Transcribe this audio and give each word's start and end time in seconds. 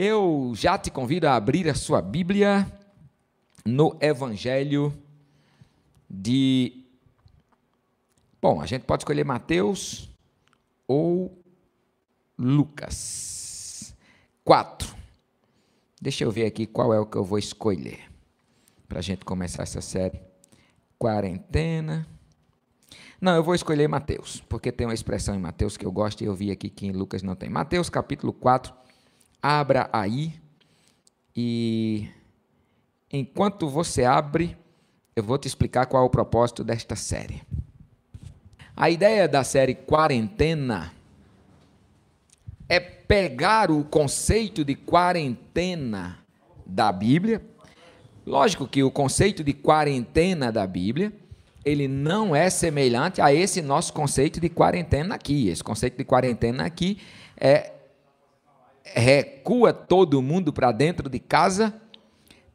Eu 0.00 0.52
já 0.54 0.78
te 0.78 0.92
convido 0.92 1.26
a 1.26 1.34
abrir 1.34 1.68
a 1.68 1.74
sua 1.74 2.00
Bíblia 2.00 2.64
no 3.64 3.98
Evangelho 4.00 4.96
de. 6.08 6.84
Bom, 8.40 8.60
a 8.60 8.66
gente 8.66 8.84
pode 8.84 9.02
escolher 9.02 9.24
Mateus 9.24 10.08
ou 10.86 11.36
Lucas. 12.38 13.92
4. 14.44 14.94
Deixa 16.00 16.22
eu 16.22 16.30
ver 16.30 16.46
aqui 16.46 16.64
qual 16.64 16.94
é 16.94 17.00
o 17.00 17.04
que 17.04 17.16
eu 17.16 17.24
vou 17.24 17.36
escolher 17.36 17.98
para 18.88 19.00
a 19.00 19.02
gente 19.02 19.24
começar 19.24 19.64
essa 19.64 19.80
série. 19.80 20.22
Quarentena. 20.96 22.06
Não, 23.20 23.34
eu 23.34 23.42
vou 23.42 23.56
escolher 23.56 23.88
Mateus, 23.88 24.44
porque 24.48 24.70
tem 24.70 24.86
uma 24.86 24.94
expressão 24.94 25.34
em 25.34 25.40
Mateus 25.40 25.76
que 25.76 25.84
eu 25.84 25.90
gosto 25.90 26.20
e 26.20 26.26
eu 26.26 26.36
vi 26.36 26.52
aqui 26.52 26.70
que 26.70 26.86
em 26.86 26.92
Lucas 26.92 27.20
não 27.20 27.34
tem. 27.34 27.50
Mateus 27.50 27.90
capítulo 27.90 28.32
4, 28.32 28.72
abra 29.42 29.88
aí 29.92 30.34
e 31.34 32.08
enquanto 33.12 33.68
você 33.68 34.04
abre, 34.04 34.56
eu 35.14 35.22
vou 35.22 35.38
te 35.38 35.46
explicar 35.46 35.86
qual 35.86 36.02
é 36.02 36.06
o 36.06 36.10
propósito 36.10 36.64
desta 36.64 36.96
série. 36.96 37.42
A 38.76 38.90
ideia 38.90 39.28
da 39.28 39.42
série 39.42 39.74
Quarentena 39.74 40.92
é 42.68 42.78
pegar 42.78 43.70
o 43.70 43.84
conceito 43.84 44.64
de 44.64 44.74
quarentena 44.74 46.18
da 46.66 46.92
Bíblia. 46.92 47.42
Lógico 48.26 48.68
que 48.68 48.82
o 48.82 48.90
conceito 48.90 49.42
de 49.42 49.52
quarentena 49.52 50.52
da 50.52 50.66
Bíblia 50.66 51.12
ele 51.64 51.88
não 51.88 52.34
é 52.34 52.48
semelhante 52.48 53.20
a 53.20 53.32
esse 53.32 53.60
nosso 53.60 53.92
conceito 53.92 54.40
de 54.40 54.48
quarentena 54.48 55.14
aqui. 55.14 55.48
Esse 55.48 55.62
conceito 55.62 55.96
de 55.96 56.04
quarentena 56.04 56.64
aqui 56.64 56.98
é 57.36 57.72
recua 58.94 59.72
todo 59.72 60.22
mundo 60.22 60.52
para 60.52 60.72
dentro 60.72 61.08
de 61.08 61.18
casa 61.18 61.74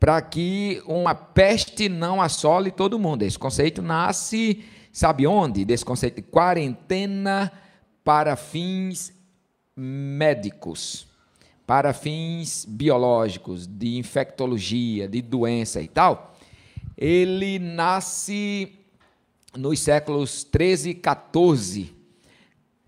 para 0.04 0.22
que 0.22 0.84
uma 0.86 1.16
peste 1.16 1.88
não 1.88 2.22
assole 2.22 2.72
todo 2.72 3.00
mundo. 3.00 3.24
Esse 3.24 3.40
conceito 3.40 3.82
nasce, 3.82 4.62
sabe 4.92 5.26
onde? 5.26 5.64
Desse 5.64 5.86
conceito 5.86 6.18
de 6.18 6.24
quarentena 6.24 7.50
para 8.04 8.36
fins 8.36 9.14
médicos, 9.74 11.08
para 11.66 11.94
fins 11.94 12.66
biológicos, 12.66 13.66
de 13.66 13.98
infectologia, 13.98 15.08
de 15.08 15.22
doença 15.22 15.82
e 15.82 15.88
tal. 15.88 16.36
Ele 16.98 17.58
nasce 17.58 18.78
nos 19.58 19.80
séculos 19.80 20.44
13 20.44 20.90
e 20.90 20.96
14, 20.96 21.96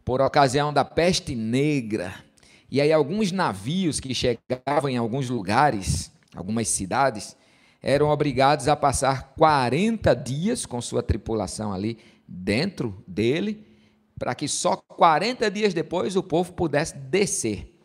por 0.04 0.20
ocasião 0.20 0.74
da 0.74 0.84
peste 0.84 1.34
negra. 1.34 2.14
E 2.70 2.82
aí 2.82 2.92
alguns 2.92 3.32
navios 3.32 4.00
que 4.00 4.14
chegavam 4.14 4.90
em 4.90 4.98
alguns 4.98 5.30
lugares, 5.30 6.12
algumas 6.36 6.68
cidades, 6.68 7.36
eram 7.82 8.10
obrigados 8.10 8.68
a 8.68 8.76
passar 8.76 9.34
40 9.38 10.16
dias 10.16 10.66
com 10.66 10.82
sua 10.82 11.04
tripulação 11.04 11.72
ali 11.72 12.00
dentro 12.28 13.04
dele, 13.08 13.66
para 14.18 14.34
que 14.34 14.48
só 14.48 14.76
40 14.76 15.52
dias 15.52 15.74
depois 15.74 16.16
o 16.16 16.24
povo 16.24 16.54
pudesse 16.54 16.98
descer, 16.98 17.76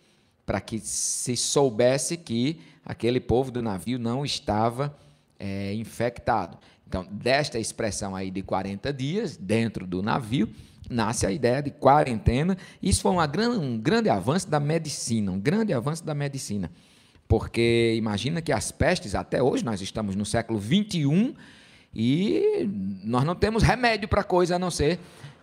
para 0.47 0.61
que 0.61 0.78
se 0.78 1.36
soubesse 1.36 2.17
que 2.17 2.61
aquele 2.84 3.20
povo 3.20 3.51
do 3.51 3.61
navio 3.61 3.98
não 3.98 4.25
estava 4.25 4.97
é, 5.41 5.74
infectado. 5.74 6.58
Então, 6.86 7.06
desta 7.10 7.58
expressão 7.58 8.14
aí 8.14 8.30
de 8.30 8.42
40 8.42 8.92
dias 8.92 9.36
dentro 9.36 9.86
do 9.86 10.02
navio, 10.02 10.48
nasce 10.88 11.27
a 11.27 11.33
ideia 11.33 11.62
de 11.62 11.70
quarentena. 11.70 12.56
Isso 12.83 13.00
foi 13.00 13.14
gran, 13.28 13.50
um 13.50 13.78
grande 13.78 14.08
avanço 14.08 14.48
da 14.48 14.61
medicina, 14.61 15.33
um 15.33 15.41
grande 15.41 15.72
avanço 15.72 16.05
da 16.05 16.14
medicina. 16.14 16.70
Porque 17.27 17.94
imagina 17.96 18.42
que 18.42 18.52
as 18.52 18.72
pestes, 18.72 19.14
até 19.14 19.42
hoje, 19.42 19.64
nós 19.64 19.80
estamos 19.80 20.16
no 20.16 20.27
século 20.27 20.58
21 20.58 21.33
e 21.94 22.68
nós 23.05 23.24
não 23.24 23.34
temos 23.34 23.62
remédio 23.62 24.08
para 24.08 24.24
coisa 24.24 24.56
a 24.56 24.58
não 24.58 24.70
ser 24.70 24.98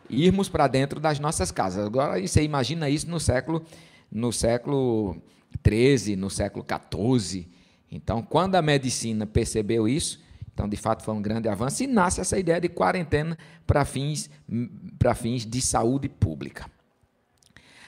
irmos 0.10 0.50
para 0.50 0.68
dentro 0.68 1.00
das 1.00 1.20
nossas 1.20 1.50
casas. 1.52 1.86
Agora 1.86 2.22
você 2.22 2.44
imagina 2.44 2.90
isso 2.90 3.10
no 3.10 3.20
século 3.20 3.66
no 4.12 4.32
século 4.32 5.18
13, 5.62 6.16
no 6.16 6.30
século 6.30 6.64
14. 6.64 7.48
Então, 7.92 8.22
quando 8.22 8.56
a 8.56 8.62
medicina 8.62 9.26
percebeu 9.26 9.88
isso, 9.88 10.20
então, 10.58 10.68
de 10.68 10.76
fato, 10.76 11.04
foi 11.04 11.14
um 11.14 11.22
grande 11.22 11.48
avanço 11.48 11.84
e 11.84 11.88
nasce 11.88 12.20
essa 12.20 12.38
ideia 12.40 12.60
de 12.60 12.68
quarentena 12.68 13.38
para 13.68 13.86
fins, 13.86 14.28
para 14.98 15.14
fins 15.14 15.46
de 15.46 15.62
saúde 15.62 16.10
pública. 16.10 16.70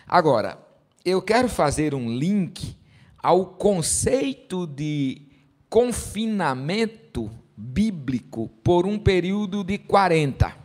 Agora, 0.07 0.55
eu 1.03 1.19
quero 1.19 1.49
fazer 1.49 1.95
um 1.95 2.15
link 2.15 2.77
ao 3.17 3.47
conceito 3.47 4.67
de 4.67 5.23
confinamento 5.67 7.31
bíblico 7.57 8.49
por 8.63 8.85
um 8.85 8.99
período 8.99 9.63
de 9.63 9.79
40. 9.79 10.55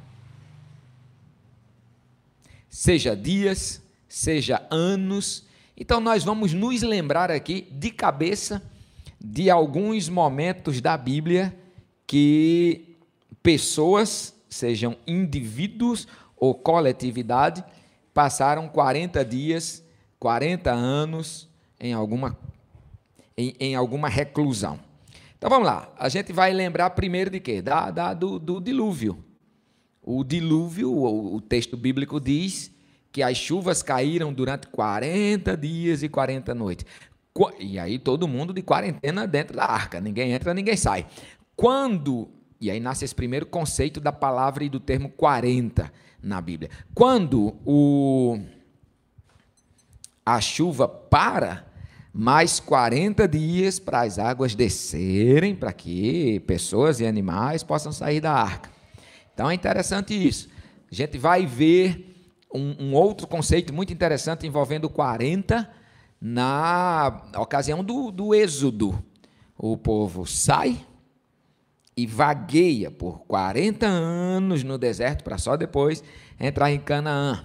Seja 2.69 3.17
dias, 3.17 3.83
seja 4.07 4.67
anos. 4.71 5.47
Então, 5.75 6.01
nós 6.01 6.23
vamos 6.23 6.53
nos 6.53 6.83
lembrar 6.83 7.31
aqui 7.31 7.67
de 7.73 7.91
cabeça 7.91 8.63
de 9.27 9.49
alguns 9.49 10.07
momentos 10.07 10.83
da 10.83 10.99
Bíblia 10.99 11.57
que 12.07 12.95
pessoas, 13.43 14.35
sejam 14.51 14.99
indivíduos 15.07 16.07
ou 16.37 16.55
coletividade, 16.55 17.65
passaram 18.13 18.69
40 18.69 19.25
dias, 19.25 19.83
40 20.19 20.71
anos 20.71 21.49
em 21.81 21.95
alguma, 21.95 22.37
em, 23.35 23.57
em 23.59 23.75
alguma 23.75 24.11
reclusão. 24.11 24.79
Então 25.39 25.49
vamos 25.49 25.67
lá, 25.67 25.91
a 25.99 26.11
gente 26.11 26.31
vai 26.31 26.53
lembrar 26.53 26.91
primeiro 26.91 27.31
de 27.31 27.41
quê? 27.41 27.63
Da, 27.63 27.91
da 27.91 28.13
do, 28.13 28.39
do, 28.39 28.61
dilúvio. 28.61 29.25
O 30.03 30.23
dilúvio, 30.23 30.93
o, 30.93 31.37
o 31.37 31.41
texto 31.41 31.79
bíblico 31.79 32.21
diz 32.21 32.71
que 33.11 33.23
as 33.23 33.39
chuvas 33.39 33.83
caíram 33.83 34.35
durante 34.35 34.67
40 34.67 35.57
dias 35.57 36.03
e 36.03 36.11
40 36.11 36.55
noites. 36.55 36.85
E 37.59 37.81
aí 37.81 37.99
todo 37.99 38.29
mundo 38.29 38.53
de 38.53 38.63
quarentena 38.63 39.27
dentro 39.27 39.57
da 39.57 39.65
arca, 39.65 40.01
ninguém 40.01 40.33
entra, 40.33 40.55
ninguém 40.55 40.77
sai. 40.77 41.05
Quando, 41.57 42.29
e 42.61 42.71
aí 42.71 42.79
nasce 42.79 43.05
esse 43.05 43.15
primeiro 43.15 43.45
conceito 43.45 44.01
da 44.01 44.13
palavra 44.13 44.63
e 44.63 44.69
do 44.69 44.79
termo 44.79 45.09
40 45.11 45.93
na 46.23 46.41
Bíblia. 46.41 46.71
Quando 46.95 47.57
o, 47.67 48.39
a 50.25 50.41
chuva 50.41 50.87
para, 50.87 51.67
mais 52.13 52.61
40 52.61 53.27
dias 53.27 53.81
para 53.81 54.03
as 54.03 54.21
águas 54.21 54.55
descerem, 54.55 55.57
para 55.57 55.73
que 55.73 56.39
pessoas 56.47 57.01
e 57.01 57.07
animais 57.07 57.65
possam 57.65 57.91
sair 57.91 58.21
da 58.21 58.33
arca. 58.33 58.71
Então 59.35 59.51
é 59.51 59.55
interessante 59.55 60.15
isso. 60.15 60.49
A 60.91 60.95
gente 60.95 61.19
vai 61.19 61.45
ver 61.45 62.15
um, 62.55 62.77
um 62.79 62.95
outro 62.95 63.27
conceito 63.27 63.75
muito 63.75 63.93
interessante 63.93 64.47
envolvendo 64.47 64.89
40 64.89 65.69
na 66.27 67.21
ocasião 67.37 67.85
do, 67.85 68.11
do 68.11 68.35
êxodo. 68.35 68.99
O 69.59 69.77
povo 69.77 70.25
sai 70.25 70.81
e 71.95 72.07
vagueia 72.07 72.91
por 72.91 73.21
40 73.27 73.87
anos 73.87 74.65
no 74.65 74.79
deserto 74.79 75.23
para 75.23 75.37
só 75.37 75.55
depois 75.55 76.03
entrar 76.41 76.73
em 76.73 76.81
Canaã. 76.81 77.45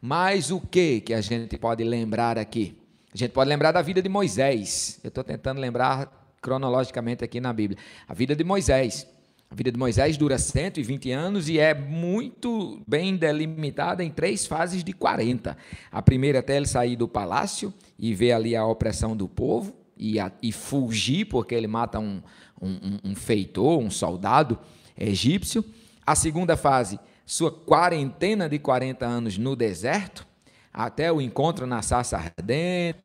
Mas 0.00 0.52
o 0.52 0.60
que 0.60 1.00
que 1.00 1.12
a 1.12 1.20
gente 1.20 1.58
pode 1.58 1.82
lembrar 1.82 2.38
aqui? 2.38 2.78
A 3.12 3.18
gente 3.18 3.32
pode 3.32 3.48
lembrar 3.48 3.72
da 3.72 3.82
vida 3.82 4.00
de 4.00 4.08
Moisés. 4.08 5.00
Eu 5.02 5.08
estou 5.08 5.24
tentando 5.24 5.60
lembrar 5.60 6.36
cronologicamente 6.40 7.24
aqui 7.24 7.40
na 7.40 7.52
Bíblia. 7.52 7.78
A 8.06 8.14
vida 8.14 8.36
de 8.36 8.44
Moisés. 8.44 9.04
A 9.52 9.54
vida 9.54 9.70
de 9.70 9.78
Moisés 9.78 10.16
dura 10.16 10.38
120 10.38 11.10
anos 11.10 11.46
e 11.46 11.58
é 11.58 11.74
muito 11.74 12.80
bem 12.88 13.14
delimitada 13.14 14.02
em 14.02 14.10
três 14.10 14.46
fases 14.46 14.82
de 14.82 14.94
40. 14.94 15.54
A 15.90 16.00
primeira 16.00 16.38
até 16.38 16.56
ele 16.56 16.64
sair 16.64 16.96
do 16.96 17.06
palácio 17.06 17.70
e 17.98 18.14
ver 18.14 18.32
ali 18.32 18.56
a 18.56 18.64
opressão 18.64 19.14
do 19.14 19.28
povo 19.28 19.76
e, 19.94 20.18
a, 20.18 20.32
e 20.42 20.52
fugir, 20.52 21.26
porque 21.26 21.54
ele 21.54 21.66
mata 21.66 21.98
um, 21.98 22.22
um, 22.62 23.10
um 23.10 23.14
feitor, 23.14 23.78
um 23.78 23.90
soldado 23.90 24.58
egípcio. 24.98 25.62
A 26.06 26.14
segunda 26.14 26.56
fase, 26.56 26.98
sua 27.26 27.52
quarentena 27.52 28.48
de 28.48 28.58
40 28.58 29.04
anos 29.04 29.36
no 29.36 29.54
deserto, 29.54 30.26
até 30.72 31.12
o 31.12 31.20
encontro 31.20 31.66
na 31.66 31.82
sarça 31.82 32.16
ardente, 32.16 33.00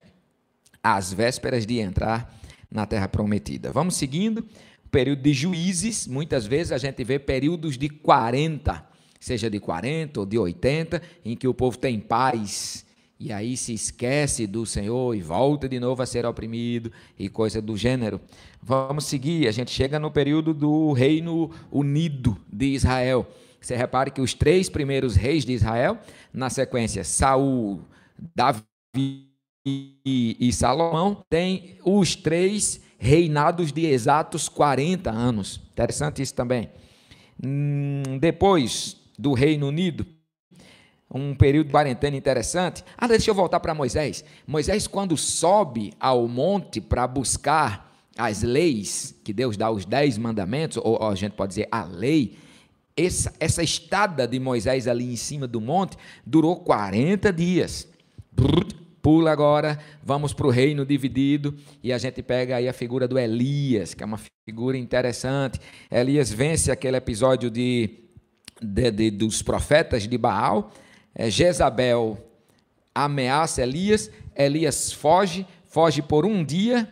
às 0.81 1.11
vésperas 1.11 1.65
de 1.65 1.79
entrar 1.79 2.33
na 2.71 2.85
terra 2.85 3.09
prometida. 3.09 3.69
Vamos 3.69 3.97
seguindo. 3.97 4.47
Período 4.91 5.21
de 5.21 5.33
juízes, 5.33 6.07
muitas 6.07 6.45
vezes 6.45 6.71
a 6.71 6.77
gente 6.77 7.03
vê 7.03 7.19
períodos 7.19 7.77
de 7.77 7.89
40, 7.89 8.85
seja 9.19 9.49
de 9.49 9.59
40 9.59 10.19
ou 10.19 10.25
de 10.25 10.37
80, 10.37 11.01
em 11.25 11.35
que 11.35 11.47
o 11.47 11.53
povo 11.53 11.77
tem 11.77 11.99
paz 11.99 12.85
e 13.19 13.33
aí 13.33 13.57
se 13.57 13.73
esquece 13.73 14.45
do 14.45 14.65
Senhor 14.65 15.15
e 15.15 15.21
volta 15.21 15.67
de 15.67 15.79
novo 15.79 16.03
a 16.03 16.05
ser 16.05 16.25
oprimido 16.25 16.91
e 17.17 17.27
coisa 17.27 17.59
do 17.59 17.75
gênero. 17.75 18.21
Vamos 18.61 19.05
seguir, 19.05 19.47
a 19.47 19.51
gente 19.51 19.71
chega 19.71 19.99
no 19.99 20.11
período 20.11 20.53
do 20.53 20.91
Reino 20.93 21.49
Unido 21.71 22.37
de 22.51 22.67
Israel. 22.67 23.27
Você 23.59 23.75
repare 23.75 24.11
que 24.11 24.21
os 24.21 24.35
três 24.35 24.69
primeiros 24.69 25.15
reis 25.15 25.43
de 25.43 25.53
Israel, 25.53 25.97
na 26.31 26.49
sequência, 26.49 27.03
Saul, 27.03 27.81
Davi 28.35 28.63
e, 29.65 30.37
e 30.39 30.53
Salomão 30.53 31.23
têm 31.27 31.77
os 31.83 32.15
três 32.15 32.79
reinados 32.97 33.71
de 33.71 33.85
exatos 33.85 34.49
40 34.49 35.09
anos. 35.11 35.61
Interessante 35.71 36.21
isso 36.21 36.33
também. 36.33 36.69
Hum, 37.43 38.17
depois 38.19 38.97
do 39.17 39.33
Reino 39.33 39.67
Unido, 39.67 40.05
um 41.09 41.33
período 41.35 41.67
de 41.67 41.71
quarentena 41.71 42.17
interessante. 42.17 42.83
Ah, 42.97 43.07
deixa 43.07 43.29
eu 43.31 43.35
voltar 43.35 43.59
para 43.59 43.73
Moisés. 43.73 44.23
Moisés, 44.45 44.87
quando 44.87 45.15
sobe 45.15 45.93
ao 45.99 46.27
monte 46.27 46.81
para 46.81 47.07
buscar 47.07 47.87
as 48.17 48.41
leis, 48.41 49.15
que 49.23 49.31
Deus 49.31 49.55
dá 49.55 49.69
os 49.71 49.85
dez 49.85 50.17
mandamentos, 50.17 50.77
ou, 50.77 51.01
ou 51.01 51.09
a 51.09 51.15
gente 51.15 51.33
pode 51.33 51.49
dizer 51.49 51.67
a 51.71 51.83
lei, 51.83 52.37
essa, 52.95 53.31
essa 53.39 53.63
estada 53.63 54.27
de 54.27 54.39
Moisés 54.39 54.87
ali 54.87 55.13
em 55.13 55.15
cima 55.15 55.47
do 55.47 55.61
monte 55.61 55.95
durou 56.25 56.55
40 56.57 57.31
dias. 57.31 57.87
Pula 59.07 59.31
agora, 59.31 59.79
vamos 60.03 60.33
para 60.33 60.47
o 60.47 60.49
reino 60.49 60.85
dividido 60.85 61.55
e 61.81 61.93
a 61.93 61.97
gente 61.97 62.21
pega 62.21 62.57
aí 62.57 62.67
a 62.67 62.73
figura 62.73 63.07
do 63.07 63.17
Elias, 63.17 63.93
que 63.93 64.03
é 64.03 64.05
uma 64.05 64.19
figura 64.45 64.77
interessante. 64.77 65.61
Elias 65.89 66.29
vence 66.29 66.69
aquele 66.73 66.97
episódio 66.97 67.49
de, 67.49 67.89
de, 68.61 68.91
de 68.91 69.09
dos 69.09 69.41
profetas 69.41 70.05
de 70.05 70.17
Baal. 70.17 70.73
É, 71.15 71.29
Jezabel 71.29 72.17
ameaça 72.93 73.63
Elias, 73.63 74.11
Elias 74.35 74.91
foge, 74.91 75.47
foge 75.69 76.01
por 76.01 76.25
um 76.25 76.43
dia 76.43 76.85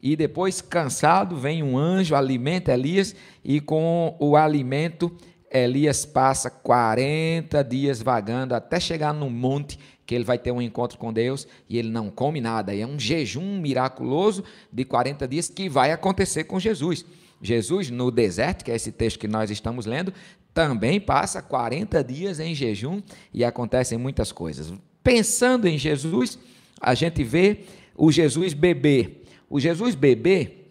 e 0.00 0.14
depois, 0.14 0.60
cansado, 0.62 1.34
vem 1.34 1.64
um 1.64 1.76
anjo, 1.76 2.14
alimenta 2.14 2.72
Elias 2.74 3.12
e 3.44 3.60
com 3.60 4.16
o 4.20 4.36
alimento 4.36 5.10
Elias 5.50 6.04
passa 6.04 6.50
40 6.50 7.62
dias 7.64 8.02
vagando 8.02 8.54
até 8.54 8.78
chegar 8.78 9.12
no 9.12 9.30
monte 9.30 9.78
que 10.06 10.14
ele 10.14 10.24
vai 10.24 10.38
ter 10.38 10.52
um 10.52 10.62
encontro 10.62 10.96
com 10.96 11.12
Deus 11.12 11.46
e 11.68 11.76
ele 11.76 11.90
não 11.90 12.10
come 12.10 12.40
nada. 12.40 12.74
E 12.74 12.80
é 12.80 12.86
um 12.86 12.98
jejum 12.98 13.60
miraculoso 13.60 14.44
de 14.72 14.84
40 14.84 15.26
dias 15.26 15.48
que 15.48 15.68
vai 15.68 15.90
acontecer 15.90 16.44
com 16.44 16.60
Jesus. 16.60 17.04
Jesus, 17.42 17.90
no 17.90 18.10
deserto, 18.10 18.64
que 18.64 18.70
é 18.70 18.76
esse 18.76 18.92
texto 18.92 19.18
que 19.18 19.28
nós 19.28 19.50
estamos 19.50 19.84
lendo, 19.84 20.12
também 20.54 21.00
passa 21.00 21.42
40 21.42 22.02
dias 22.02 22.40
em 22.40 22.54
jejum 22.54 23.02
e 23.34 23.44
acontecem 23.44 23.98
muitas 23.98 24.32
coisas. 24.32 24.72
Pensando 25.02 25.66
em 25.66 25.76
Jesus, 25.76 26.38
a 26.80 26.94
gente 26.94 27.22
vê 27.22 27.64
o 27.94 28.10
Jesus 28.10 28.54
bebê. 28.54 29.18
O 29.50 29.60
Jesus 29.60 29.94
bebê, 29.94 30.70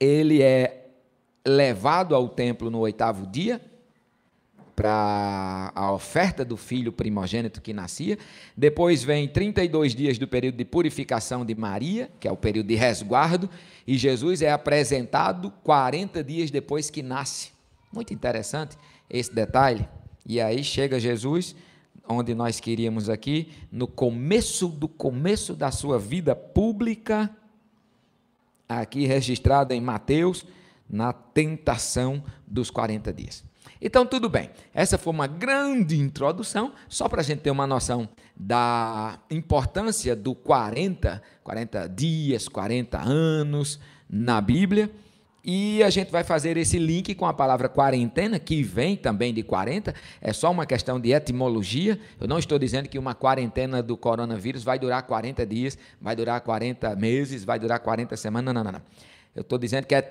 ele 0.00 0.42
é 0.42 0.86
levado 1.46 2.14
ao 2.14 2.28
templo 2.28 2.70
no 2.70 2.78
oitavo 2.78 3.26
dia, 3.26 3.60
para 4.74 5.72
a 5.74 5.92
oferta 5.92 6.44
do 6.44 6.56
filho 6.56 6.92
primogênito 6.92 7.60
que 7.60 7.72
nascia. 7.72 8.18
Depois 8.56 9.02
vem 9.02 9.28
32 9.28 9.94
dias 9.94 10.18
do 10.18 10.26
período 10.26 10.56
de 10.56 10.64
purificação 10.64 11.44
de 11.44 11.54
Maria, 11.54 12.10
que 12.18 12.26
é 12.26 12.32
o 12.32 12.36
período 12.36 12.68
de 12.68 12.74
resguardo, 12.74 13.48
e 13.86 13.96
Jesus 13.96 14.42
é 14.42 14.50
apresentado 14.50 15.50
40 15.62 16.24
dias 16.24 16.50
depois 16.50 16.90
que 16.90 17.02
nasce. 17.02 17.52
Muito 17.92 18.14
interessante 18.14 18.76
esse 19.08 19.34
detalhe. 19.34 19.86
E 20.24 20.40
aí 20.40 20.64
chega 20.64 20.98
Jesus, 20.98 21.54
onde 22.08 22.34
nós 22.34 22.60
queríamos 22.60 23.08
aqui, 23.08 23.52
no 23.70 23.86
começo 23.86 24.68
do 24.68 24.88
começo 24.88 25.54
da 25.54 25.70
sua 25.70 25.98
vida 25.98 26.34
pública, 26.34 27.30
aqui 28.68 29.04
registrado 29.04 29.74
em 29.74 29.80
Mateus, 29.80 30.46
na 30.88 31.12
tentação 31.12 32.22
dos 32.46 32.70
40 32.70 33.12
dias. 33.12 33.51
Então, 33.84 34.06
tudo 34.06 34.28
bem. 34.28 34.48
Essa 34.72 34.96
foi 34.96 35.12
uma 35.12 35.26
grande 35.26 35.98
introdução, 35.98 36.72
só 36.88 37.08
para 37.08 37.20
a 37.20 37.24
gente 37.24 37.40
ter 37.40 37.50
uma 37.50 37.66
noção 37.66 38.08
da 38.36 39.18
importância 39.28 40.14
do 40.14 40.36
40, 40.36 41.20
40 41.42 41.88
dias, 41.88 42.48
40 42.48 43.00
anos 43.00 43.80
na 44.08 44.40
Bíblia. 44.40 44.88
E 45.44 45.82
a 45.82 45.90
gente 45.90 46.12
vai 46.12 46.22
fazer 46.22 46.56
esse 46.56 46.78
link 46.78 47.12
com 47.16 47.26
a 47.26 47.34
palavra 47.34 47.68
quarentena, 47.68 48.38
que 48.38 48.62
vem 48.62 48.94
também 48.94 49.34
de 49.34 49.42
40, 49.42 49.92
é 50.20 50.32
só 50.32 50.52
uma 50.52 50.64
questão 50.64 51.00
de 51.00 51.10
etimologia. 51.10 51.98
Eu 52.20 52.28
não 52.28 52.38
estou 52.38 52.60
dizendo 52.60 52.88
que 52.88 52.96
uma 52.96 53.16
quarentena 53.16 53.82
do 53.82 53.96
coronavírus 53.96 54.62
vai 54.62 54.78
durar 54.78 55.02
40 55.02 55.44
dias, 55.44 55.76
vai 56.00 56.14
durar 56.14 56.40
40 56.40 56.94
meses, 56.94 57.42
vai 57.42 57.58
durar 57.58 57.80
40 57.80 58.16
semanas, 58.16 58.54
não, 58.54 58.62
não, 58.62 58.70
não. 58.70 58.82
Eu 59.34 59.40
estou 59.40 59.58
dizendo 59.58 59.86
que 59.86 59.94
a 59.94 60.04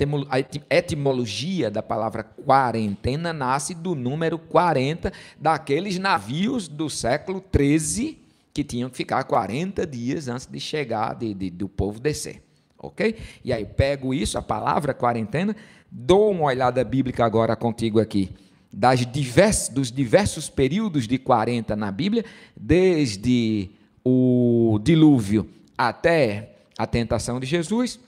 etimologia 0.69 1.69
da 1.69 1.83
palavra 1.83 2.23
quarentena 2.23 3.31
nasce 3.31 3.75
do 3.75 3.93
número 3.93 4.39
40 4.39 5.13
daqueles 5.39 5.99
navios 5.99 6.67
do 6.67 6.89
século 6.89 7.43
XIII 7.55 8.17
que 8.51 8.63
tinham 8.63 8.89
que 8.89 8.97
ficar 8.97 9.23
40 9.23 9.85
dias 9.85 10.27
antes 10.27 10.47
de 10.47 10.59
chegar, 10.59 11.13
de, 11.13 11.35
de, 11.35 11.51
do 11.51 11.69
povo 11.69 11.99
descer. 11.99 12.41
Ok? 12.77 13.15
E 13.45 13.53
aí 13.53 13.63
pego 13.63 14.11
isso, 14.11 14.39
a 14.39 14.41
palavra 14.41 14.91
quarentena, 14.91 15.55
dou 15.89 16.31
uma 16.31 16.45
olhada 16.45 16.83
bíblica 16.83 17.23
agora 17.23 17.55
contigo 17.55 17.99
aqui. 17.99 18.31
Das 18.73 19.05
divers, 19.05 19.69
dos 19.69 19.91
diversos 19.91 20.49
períodos 20.49 21.07
de 21.07 21.19
40 21.19 21.75
na 21.75 21.91
Bíblia, 21.91 22.25
desde 22.57 23.69
o 24.03 24.79
dilúvio 24.81 25.47
até 25.77 26.55
a 26.75 26.87
tentação 26.87 27.39
de 27.39 27.45
Jesus 27.45 27.99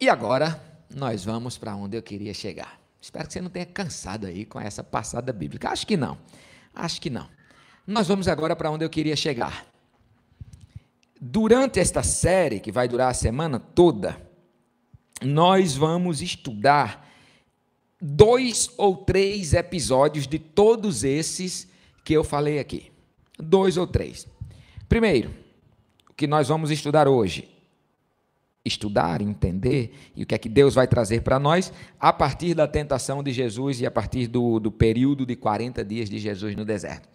e 0.00 0.08
agora 0.08 0.60
nós 0.94 1.24
vamos 1.24 1.58
para 1.58 1.76
onde 1.76 1.96
eu 1.96 2.02
queria 2.02 2.32
chegar. 2.32 2.80
Espero 3.00 3.26
que 3.26 3.32
você 3.32 3.40
não 3.40 3.50
tenha 3.50 3.66
cansado 3.66 4.26
aí 4.26 4.44
com 4.44 4.60
essa 4.60 4.82
passada 4.82 5.32
bíblica. 5.32 5.70
Acho 5.70 5.86
que 5.86 5.96
não. 5.96 6.18
Acho 6.74 7.00
que 7.00 7.10
não. 7.10 7.28
Nós 7.86 8.08
vamos 8.08 8.28
agora 8.28 8.54
para 8.54 8.70
onde 8.70 8.84
eu 8.84 8.90
queria 8.90 9.16
chegar. 9.16 9.66
Durante 11.20 11.78
esta 11.78 12.02
série, 12.02 12.60
que 12.60 12.72
vai 12.72 12.88
durar 12.88 13.10
a 13.10 13.14
semana 13.14 13.58
toda, 13.58 14.20
nós 15.22 15.76
vamos 15.76 16.22
estudar 16.22 17.06
dois 18.00 18.70
ou 18.78 18.96
três 18.96 19.52
episódios 19.52 20.26
de 20.26 20.38
todos 20.38 21.04
esses 21.04 21.68
que 22.04 22.14
eu 22.14 22.24
falei 22.24 22.58
aqui. 22.58 22.90
Dois 23.38 23.76
ou 23.76 23.86
três. 23.86 24.26
Primeiro, 24.88 25.34
o 26.08 26.14
que 26.14 26.26
nós 26.26 26.48
vamos 26.48 26.70
estudar 26.70 27.06
hoje 27.06 27.48
estudar, 28.64 29.22
entender 29.22 29.92
e 30.14 30.22
o 30.22 30.26
que 30.26 30.34
é 30.34 30.38
que 30.38 30.48
Deus 30.48 30.74
vai 30.74 30.86
trazer 30.86 31.22
para 31.22 31.38
nós 31.38 31.72
a 31.98 32.12
partir 32.12 32.54
da 32.54 32.68
tentação 32.68 33.22
de 33.22 33.32
Jesus 33.32 33.80
e 33.80 33.86
a 33.86 33.90
partir 33.90 34.26
do, 34.26 34.60
do 34.60 34.70
período 34.70 35.24
de 35.24 35.34
40 35.34 35.84
dias 35.84 36.10
de 36.10 36.18
Jesus 36.18 36.54
no 36.54 36.64
deserto. 36.64 37.08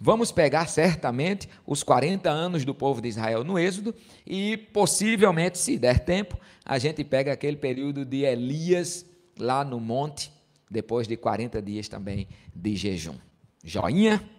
Vamos 0.00 0.30
pegar 0.30 0.66
certamente 0.68 1.48
os 1.66 1.82
40 1.82 2.30
anos 2.30 2.64
do 2.64 2.74
povo 2.74 3.00
de 3.00 3.08
Israel 3.08 3.42
no 3.42 3.58
Êxodo 3.58 3.94
e 4.24 4.56
possivelmente, 4.56 5.58
se 5.58 5.76
der 5.76 6.00
tempo, 6.00 6.38
a 6.64 6.78
gente 6.78 7.02
pega 7.02 7.32
aquele 7.32 7.56
período 7.56 8.04
de 8.04 8.22
Elias 8.22 9.04
lá 9.36 9.64
no 9.64 9.80
monte, 9.80 10.32
depois 10.70 11.08
de 11.08 11.16
40 11.16 11.60
dias 11.62 11.88
também 11.88 12.28
de 12.54 12.76
jejum. 12.76 13.16
Joinha? 13.64 14.37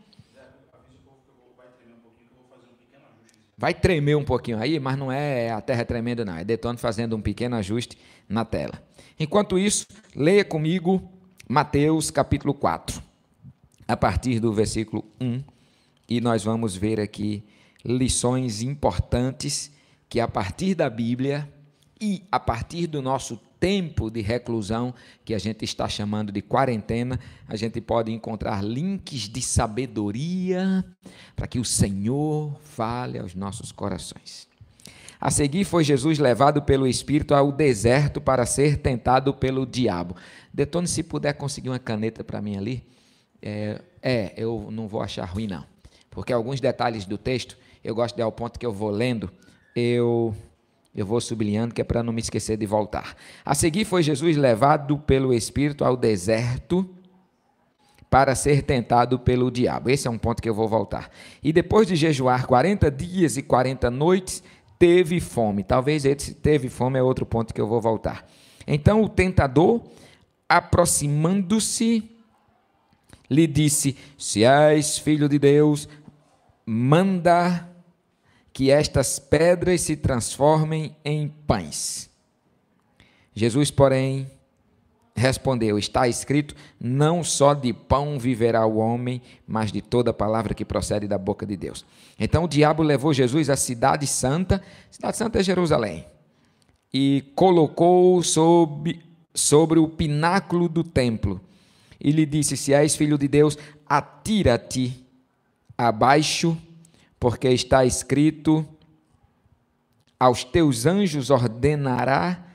Vai 3.60 3.74
tremer 3.74 4.16
um 4.16 4.24
pouquinho 4.24 4.58
aí, 4.58 4.80
mas 4.80 4.98
não 4.98 5.12
é 5.12 5.52
a 5.52 5.60
terra 5.60 5.84
tremenda, 5.84 6.24
não. 6.24 6.34
É 6.34 6.46
Detone 6.46 6.78
fazendo 6.78 7.14
um 7.14 7.22
pequeno 7.22 7.58
ajuste 7.58 7.98
na 8.30 8.46
tela. 8.46 8.82
Enquanto 9.20 9.60
isso, 9.60 9.86
leia 10.16 10.46
comigo 10.46 11.12
Mateus 11.46 12.10
capítulo 12.10 12.54
4, 12.54 13.04
a 13.86 13.98
partir 13.98 14.40
do 14.40 14.54
versículo 14.54 15.04
1, 15.20 15.44
e 16.08 16.22
nós 16.22 16.42
vamos 16.42 16.74
ver 16.74 17.02
aqui 17.02 17.44
lições 17.84 18.62
importantes 18.62 19.70
que 20.08 20.22
a 20.22 20.28
partir 20.28 20.74
da 20.74 20.90
Bíblia 20.90 21.52
e 22.00 22.24
a 22.32 22.40
partir 22.40 22.88
do 22.88 23.02
nosso 23.02 23.42
tempo 23.60 24.10
de 24.10 24.22
reclusão, 24.22 24.94
que 25.26 25.34
a 25.34 25.40
gente 25.40 25.66
está 25.66 25.88
chamando 25.88 26.32
de 26.32 26.42
quarentena, 26.42 27.20
a 27.48 27.56
gente 27.56 27.82
pode 27.82 28.12
encontrar 28.12 28.64
links 28.64 29.28
de 29.28 29.42
sabedoria 29.42 30.86
para 31.36 31.48
que 31.48 31.60
o 31.60 31.66
Senhor 31.66 32.60
fale 32.64 33.20
aos 33.20 33.36
nossos 33.36 33.72
corações. 33.72 34.48
A 35.20 35.30
seguir 35.30 35.66
foi 35.66 35.84
Jesus 35.84 36.18
levado 36.18 36.62
pelo 36.62 36.88
Espírito 36.88 37.36
ao 37.36 37.52
deserto 37.52 38.22
para 38.22 38.46
ser 38.46 38.78
tentado 38.78 39.34
pelo 39.34 39.66
diabo. 39.66 40.16
Detone 40.54 40.88
se 40.88 41.04
puder 41.04 41.34
conseguir 41.34 41.70
uma 41.70 41.80
caneta 41.80 42.24
para 42.24 42.42
mim 42.42 42.56
ali. 42.56 42.84
É, 43.42 43.82
é, 44.02 44.34
eu 44.38 44.70
não 44.72 44.88
vou 44.88 45.02
achar 45.02 45.26
ruim 45.26 45.48
não, 45.48 45.66
porque 46.10 46.32
alguns 46.32 46.60
detalhes 46.60 47.06
do 47.06 47.18
texto 47.18 47.58
eu 47.84 47.96
gosto 47.96 48.16
de 48.16 48.22
ao 48.22 48.32
ponto 48.32 48.60
que 48.60 48.66
eu 48.66 48.74
vou 48.74 48.90
lendo, 48.90 49.32
eu 49.76 50.36
eu 50.96 51.06
vou 51.06 51.22
sublinhando 51.22 51.74
que 51.74 51.82
é 51.82 51.84
para 51.84 52.04
não 52.04 52.12
me 52.12 52.22
esquecer 52.22 52.58
de 52.58 52.66
voltar. 52.66 53.16
A 53.46 53.54
seguir 53.54 53.86
foi 53.86 54.04
Jesus 54.04 54.36
levado 54.36 54.98
pelo 54.98 55.34
Espírito 55.34 55.86
ao 55.86 55.96
deserto 55.96 56.90
para 58.10 58.34
ser 58.34 58.64
tentado 58.64 59.20
pelo 59.20 59.52
diabo. 59.52 59.90
Esse 59.90 60.08
é 60.08 60.12
um 60.12 60.18
ponto 60.18 60.42
que 60.42 60.50
eu 60.50 60.54
vou 60.54 60.68
voltar. 60.68 61.12
E 61.44 61.54
depois 61.54 61.88
de 61.88 61.96
jejuar 61.96 62.48
40 62.48 62.90
dias 62.90 63.38
e 63.38 63.44
40 63.44 63.92
noites, 63.92 64.42
teve 64.80 65.20
fome. 65.20 65.64
Talvez 65.64 66.06
esse 66.06 66.34
teve 66.34 66.70
fome 66.70 66.98
é 66.98 67.04
outro 67.04 67.26
ponto 67.26 67.54
que 67.54 67.62
eu 67.62 67.68
vou 67.68 67.80
voltar. 67.80 68.26
Então 68.66 69.04
o 69.04 69.10
tentador, 69.10 69.84
aproximando-se, 70.48 72.10
lhe 73.30 73.46
disse: 73.46 73.96
Se 74.18 74.44
és 74.44 74.98
filho 74.98 75.30
de 75.30 75.38
Deus, 75.38 75.88
manda 76.66 77.69
que 78.54 78.72
estas 78.72 79.20
pedras 79.20 79.82
se 79.82 79.96
transformem 79.96 80.96
em 81.04 81.28
pães. 81.48 82.10
Jesus, 83.34 83.72
porém, 83.72 84.30
respondeu: 85.20 85.78
Está 85.78 86.08
escrito: 86.08 86.56
Não 86.80 87.24
só 87.24 87.54
de 87.54 87.74
pão 87.74 88.18
viverá 88.18 88.66
o 88.66 88.78
homem, 88.78 89.22
mas 89.48 89.72
de 89.72 89.82
toda 89.82 90.14
palavra 90.14 90.54
que 90.54 90.66
procede 90.66 91.08
da 91.08 91.18
boca 91.18 91.46
de 91.46 91.56
Deus. 91.56 91.86
Então 92.20 92.46
o 92.46 92.48
diabo 92.48 92.82
levou 92.82 93.14
Jesus 93.14 93.50
à 93.50 93.56
cidade 93.56 94.08
santa, 94.08 94.62
cidade 94.90 95.18
santa 95.18 95.40
é 95.40 95.44
Jerusalém, 95.44 96.06
e 96.94 97.32
colocou 97.36 98.24
sobre, 98.24 99.02
sobre 99.34 99.80
o 99.80 99.88
pináculo 99.88 100.68
do 100.68 100.84
templo. 100.84 101.40
E 102.00 102.12
lhe 102.12 102.26
disse: 102.26 102.58
Se 102.58 102.74
és 102.74 102.96
filho 102.96 103.18
de 103.18 103.28
Deus, 103.28 103.58
atira-te 103.86 105.06
abaixo, 105.78 106.58
porque 107.20 107.50
está 107.50 107.86
escrito: 107.86 108.66
Aos 110.20 110.44
teus 110.44 110.86
anjos 110.86 111.30
ordenará 111.30 112.46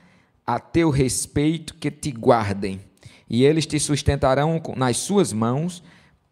a 0.45 0.59
teu 0.59 0.89
respeito 0.89 1.75
que 1.75 1.91
te 1.91 2.11
guardem, 2.11 2.81
e 3.29 3.43
eles 3.43 3.65
te 3.65 3.79
sustentarão 3.79 4.61
nas 4.75 4.97
suas 4.97 5.31
mãos, 5.31 5.83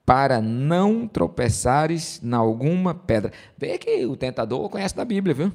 para 0.05 0.41
não 0.41 1.07
tropeçares 1.07 2.19
na 2.21 2.37
alguma 2.37 2.93
pedra. 2.93 3.31
Vê 3.57 3.77
que 3.77 4.05
o 4.05 4.17
tentador 4.17 4.69
conhece 4.69 4.95
da 4.95 5.05
Bíblia, 5.05 5.33
viu? 5.33 5.51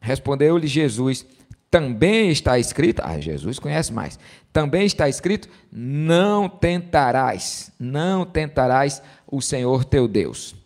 Respondeu-lhe 0.00 0.66
Jesus: 0.66 1.24
Também 1.70 2.30
está 2.30 2.58
escrito, 2.58 3.00
ah, 3.04 3.20
Jesus 3.20 3.58
conhece 3.58 3.92
mais. 3.92 4.18
Também 4.52 4.84
está 4.84 5.08
escrito: 5.08 5.48
Não 5.70 6.48
tentarás, 6.48 7.70
não 7.78 8.24
tentarás 8.24 9.02
o 9.26 9.40
Senhor 9.40 9.84
teu 9.84 10.08
Deus. 10.08 10.61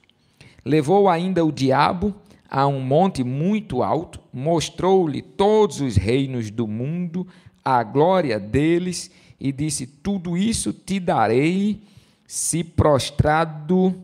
Levou 0.67 1.09
ainda 1.09 1.45
o 1.45 1.53
diabo 1.53 2.13
a 2.51 2.67
um 2.67 2.81
monte 2.81 3.23
muito 3.23 3.85
alto, 3.85 4.19
mostrou-lhe 4.33 5.23
todos 5.23 5.81
os 5.81 5.95
reinos 5.95 6.51
do 6.51 6.67
mundo, 6.67 7.25
a 7.65 7.85
glória 7.85 8.41
deles, 8.41 9.09
e 9.39 9.53
disse: 9.53 9.87
Tudo 9.87 10.37
isso 10.37 10.73
te 10.73 10.99
darei 10.99 11.85
se 12.27 12.65
prostrado 12.65 13.95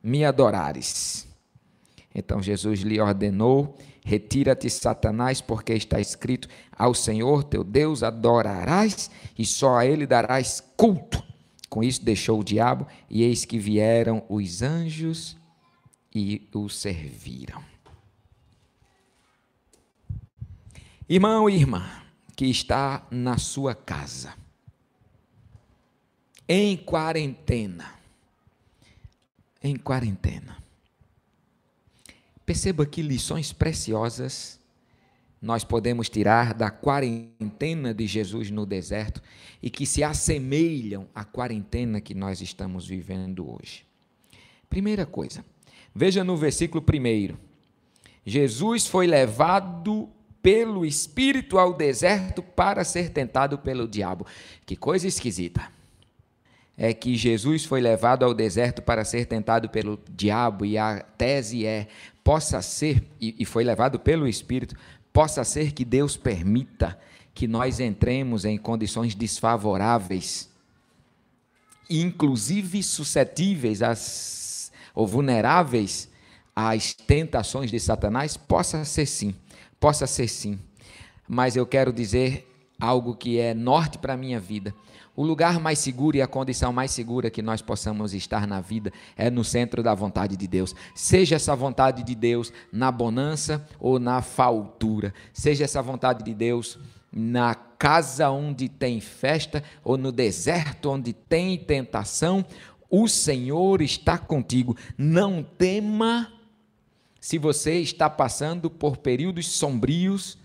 me 0.00 0.24
adorares. 0.24 1.26
Então 2.14 2.40
Jesus 2.40 2.82
lhe 2.82 3.00
ordenou: 3.00 3.76
Retira-te, 4.04 4.70
Satanás, 4.70 5.40
porque 5.40 5.72
está 5.72 5.98
escrito: 5.98 6.46
Ao 6.78 6.94
Senhor 6.94 7.42
teu 7.42 7.64
Deus 7.64 8.04
adorarás 8.04 9.10
e 9.36 9.44
só 9.44 9.78
a 9.78 9.84
ele 9.84 10.06
darás 10.06 10.62
culto. 10.76 11.20
Com 11.68 11.82
isso 11.82 12.04
deixou 12.04 12.38
o 12.38 12.44
diabo, 12.44 12.86
e 13.10 13.24
eis 13.24 13.44
que 13.44 13.58
vieram 13.58 14.22
os 14.28 14.62
anjos 14.62 15.42
e 16.14 16.48
o 16.54 16.68
serviram. 16.68 17.64
Irmão 21.08 21.50
e 21.50 21.56
irmã 21.56 21.84
que 22.36 22.46
está 22.46 23.06
na 23.10 23.36
sua 23.36 23.74
casa, 23.74 24.34
em 26.48 26.76
quarentena, 26.76 27.94
em 29.62 29.76
quarentena. 29.76 30.62
Perceba 32.46 32.86
que 32.86 33.02
lições 33.02 33.52
preciosas 33.52 34.60
nós 35.40 35.62
podemos 35.62 36.08
tirar 36.08 36.54
da 36.54 36.70
quarentena 36.70 37.92
de 37.92 38.06
Jesus 38.06 38.50
no 38.50 38.64
deserto 38.64 39.22
e 39.62 39.68
que 39.68 39.84
se 39.84 40.02
assemelham 40.02 41.06
à 41.14 41.22
quarentena 41.22 42.00
que 42.00 42.14
nós 42.14 42.40
estamos 42.40 42.86
vivendo 42.86 43.50
hoje. 43.50 43.86
Primeira 44.70 45.04
coisa, 45.04 45.44
veja 45.94 46.24
no 46.24 46.36
versículo 46.36 46.82
primeiro. 46.82 47.38
Jesus 48.26 48.86
foi 48.86 49.06
levado 49.06 50.08
pelo 50.42 50.84
Espírito 50.84 51.58
ao 51.58 51.72
deserto 51.72 52.42
para 52.42 52.84
ser 52.84 53.10
tentado 53.10 53.58
pelo 53.58 53.88
diabo. 53.88 54.26
Que 54.66 54.76
coisa 54.76 55.06
esquisita. 55.06 55.72
É 56.76 56.92
que 56.92 57.14
Jesus 57.14 57.64
foi 57.64 57.80
levado 57.80 58.24
ao 58.24 58.34
deserto 58.34 58.82
para 58.82 59.04
ser 59.04 59.26
tentado 59.26 59.68
pelo 59.68 59.98
diabo, 60.10 60.66
e 60.66 60.76
a 60.76 61.00
tese 61.16 61.64
é: 61.64 61.86
possa 62.24 62.60
ser, 62.60 63.02
e 63.20 63.44
foi 63.44 63.62
levado 63.62 64.00
pelo 64.00 64.26
Espírito, 64.26 64.74
possa 65.12 65.44
ser 65.44 65.72
que 65.72 65.84
Deus 65.84 66.16
permita 66.16 66.98
que 67.32 67.46
nós 67.46 67.78
entremos 67.78 68.44
em 68.44 68.58
condições 68.58 69.14
desfavoráveis, 69.14 70.50
inclusive 71.88 72.82
suscetíveis 72.82 73.80
às, 73.80 74.00
ou 74.94 75.06
vulneráveis 75.06 76.08
às 76.54 76.94
tentações 76.94 77.70
de 77.70 77.80
Satanás, 77.80 78.36
possa 78.36 78.84
ser 78.84 79.06
sim 79.06 79.34
possa 79.84 80.06
ser 80.06 80.28
sim. 80.28 80.58
Mas 81.28 81.56
eu 81.56 81.66
quero 81.66 81.92
dizer 81.92 82.50
algo 82.80 83.14
que 83.14 83.38
é 83.38 83.52
norte 83.52 83.98
para 83.98 84.14
a 84.14 84.16
minha 84.16 84.40
vida. 84.40 84.74
O 85.14 85.22
lugar 85.22 85.60
mais 85.60 85.78
seguro 85.78 86.16
e 86.16 86.22
a 86.22 86.26
condição 86.26 86.72
mais 86.72 86.90
segura 86.90 87.28
que 87.28 87.42
nós 87.42 87.60
possamos 87.60 88.14
estar 88.14 88.46
na 88.46 88.62
vida 88.62 88.90
é 89.14 89.28
no 89.28 89.44
centro 89.44 89.82
da 89.82 89.94
vontade 89.94 90.38
de 90.38 90.48
Deus. 90.48 90.74
Seja 90.94 91.36
essa 91.36 91.54
vontade 91.54 92.02
de 92.02 92.14
Deus 92.14 92.50
na 92.72 92.90
bonança 92.90 93.62
ou 93.78 93.98
na 93.98 94.22
faltura. 94.22 95.12
Seja 95.34 95.64
essa 95.64 95.82
vontade 95.82 96.24
de 96.24 96.32
Deus 96.32 96.78
na 97.12 97.54
casa 97.54 98.30
onde 98.30 98.66
tem 98.66 98.98
festa 98.98 99.62
ou 99.84 99.98
no 99.98 100.10
deserto 100.10 100.90
onde 100.90 101.12
tem 101.12 101.58
tentação. 101.58 102.42
O 102.96 103.08
Senhor 103.08 103.82
está 103.82 104.16
contigo. 104.16 104.76
Não 104.96 105.42
tema 105.42 106.32
se 107.20 107.38
você 107.38 107.80
está 107.80 108.08
passando 108.08 108.70
por 108.70 108.98
períodos 108.98 109.48
sombrios 109.48 110.38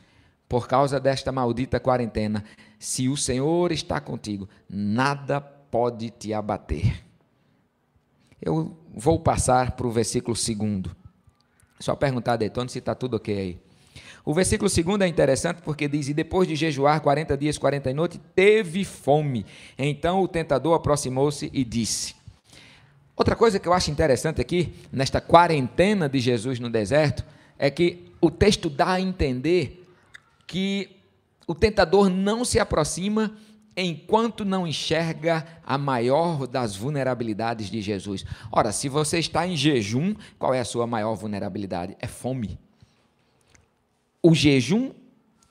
por 0.48 0.68
causa 0.68 1.00
desta 1.00 1.32
maldita 1.32 1.80
quarentena, 1.80 2.44
se 2.80 3.08
o 3.08 3.16
Senhor 3.16 3.72
está 3.72 4.02
contigo, 4.02 4.50
nada 4.68 5.40
pode 5.40 6.10
te 6.10 6.34
abater. 6.34 7.06
Eu 8.42 8.76
vou 8.96 9.20
passar 9.20 9.74
para 9.74 9.86
o 9.86 9.92
versículo 9.92 10.36
segundo. 10.36 10.96
Só 11.80 11.96
perguntar 11.96 12.34
a 12.34 12.38
Detone 12.38 12.68
se 12.68 12.80
está 12.80 12.96
tudo 12.96 13.18
ok 13.18 13.38
aí. 13.38 13.60
O 14.26 14.34
versículo 14.34 14.70
segundo 14.70 15.04
é 15.04 15.08
interessante 15.08 15.62
porque 15.62 15.88
diz: 15.88 16.10
E 16.10 16.16
depois 16.16 16.48
de 16.48 16.56
jejuar 16.56 17.00
40 17.02 17.38
dias, 17.38 17.60
40 17.60 17.94
noites, 17.94 18.20
teve 18.34 18.84
fome. 18.84 19.46
Então 19.78 20.22
o 20.22 20.28
tentador 20.28 20.74
aproximou-se 20.74 21.48
e 21.54 21.64
disse: 21.64 22.19
Outra 23.20 23.36
coisa 23.36 23.60
que 23.60 23.68
eu 23.68 23.74
acho 23.74 23.92
interessante 23.92 24.40
aqui, 24.40 24.74
nesta 24.94 25.20
quarentena 25.20 26.08
de 26.08 26.22
Jesus 26.22 26.58
no 26.58 26.70
deserto, 26.70 27.26
é 27.58 27.70
que 27.70 28.14
o 28.22 28.32
texto 28.32 28.70
dá 28.70 28.94
a 28.94 29.02
entender 29.02 29.86
que 30.48 30.96
o 31.46 31.54
tentador 31.54 32.10
não 32.10 32.46
se 32.46 32.62
aproxima 32.62 33.36
enquanto 33.76 34.46
não 34.46 34.66
enxerga 34.66 35.46
a 35.66 35.78
maior 35.78 36.48
das 36.48 36.78
vulnerabilidades 36.78 37.70
de 37.70 37.82
Jesus. 37.82 38.24
Ora, 38.50 38.72
se 38.72 38.88
você 38.88 39.20
está 39.20 39.46
em 39.46 39.58
jejum, 39.58 40.16
qual 40.38 40.54
é 40.54 40.62
a 40.62 40.66
sua 40.66 40.88
maior 40.88 41.16
vulnerabilidade? 41.16 41.98
É 42.00 42.08
fome. 42.08 42.58
O 44.24 44.34
jejum 44.34 44.94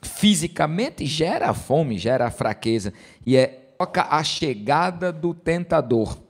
fisicamente 0.01 1.05
gera 1.05 1.53
fome, 1.53 1.99
gera 1.99 2.31
fraqueza 2.31 2.95
e 3.27 3.37
é 3.37 3.75
a 3.79 4.25
chegada 4.25 5.13
do 5.13 5.35
tentador. 5.35 6.28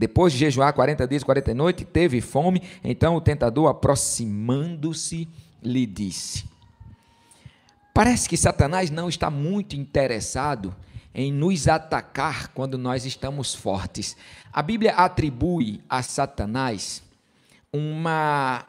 Depois 0.00 0.32
de 0.32 0.38
jejuar 0.38 0.72
40 0.72 1.06
dias 1.06 1.20
e 1.20 1.24
40 1.26 1.52
noites, 1.52 1.86
teve 1.92 2.22
fome, 2.22 2.62
então 2.82 3.16
o 3.16 3.20
tentador, 3.20 3.68
aproximando-se, 3.68 5.28
lhe 5.62 5.84
disse: 5.84 6.46
Parece 7.92 8.26
que 8.26 8.34
Satanás 8.34 8.90
não 8.90 9.10
está 9.10 9.28
muito 9.28 9.76
interessado 9.76 10.74
em 11.14 11.30
nos 11.30 11.68
atacar 11.68 12.48
quando 12.48 12.78
nós 12.78 13.04
estamos 13.04 13.54
fortes. 13.54 14.16
A 14.50 14.62
Bíblia 14.62 14.92
atribui 14.94 15.82
a 15.86 16.02
Satanás 16.02 17.02
uma 17.70 18.64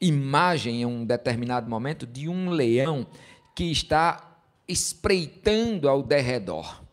imagem 0.00 0.82
em 0.82 0.86
um 0.86 1.04
determinado 1.04 1.70
momento 1.70 2.04
de 2.04 2.28
um 2.28 2.50
leão 2.50 3.06
que 3.54 3.70
está 3.70 4.38
espreitando 4.66 5.88
ao 5.88 6.02
derredor 6.02 6.83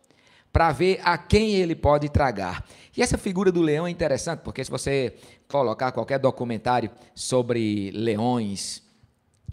para 0.52 0.70
ver 0.70 1.00
a 1.02 1.16
quem 1.16 1.54
ele 1.54 1.74
pode 1.74 2.08
tragar. 2.08 2.64
E 2.96 3.02
essa 3.02 3.16
figura 3.16 3.50
do 3.50 3.62
leão 3.62 3.86
é 3.86 3.90
interessante, 3.90 4.40
porque 4.40 4.62
se 4.62 4.70
você 4.70 5.14
colocar 5.48 5.92
qualquer 5.92 6.18
documentário 6.18 6.90
sobre 7.14 7.90
leões, 7.92 8.82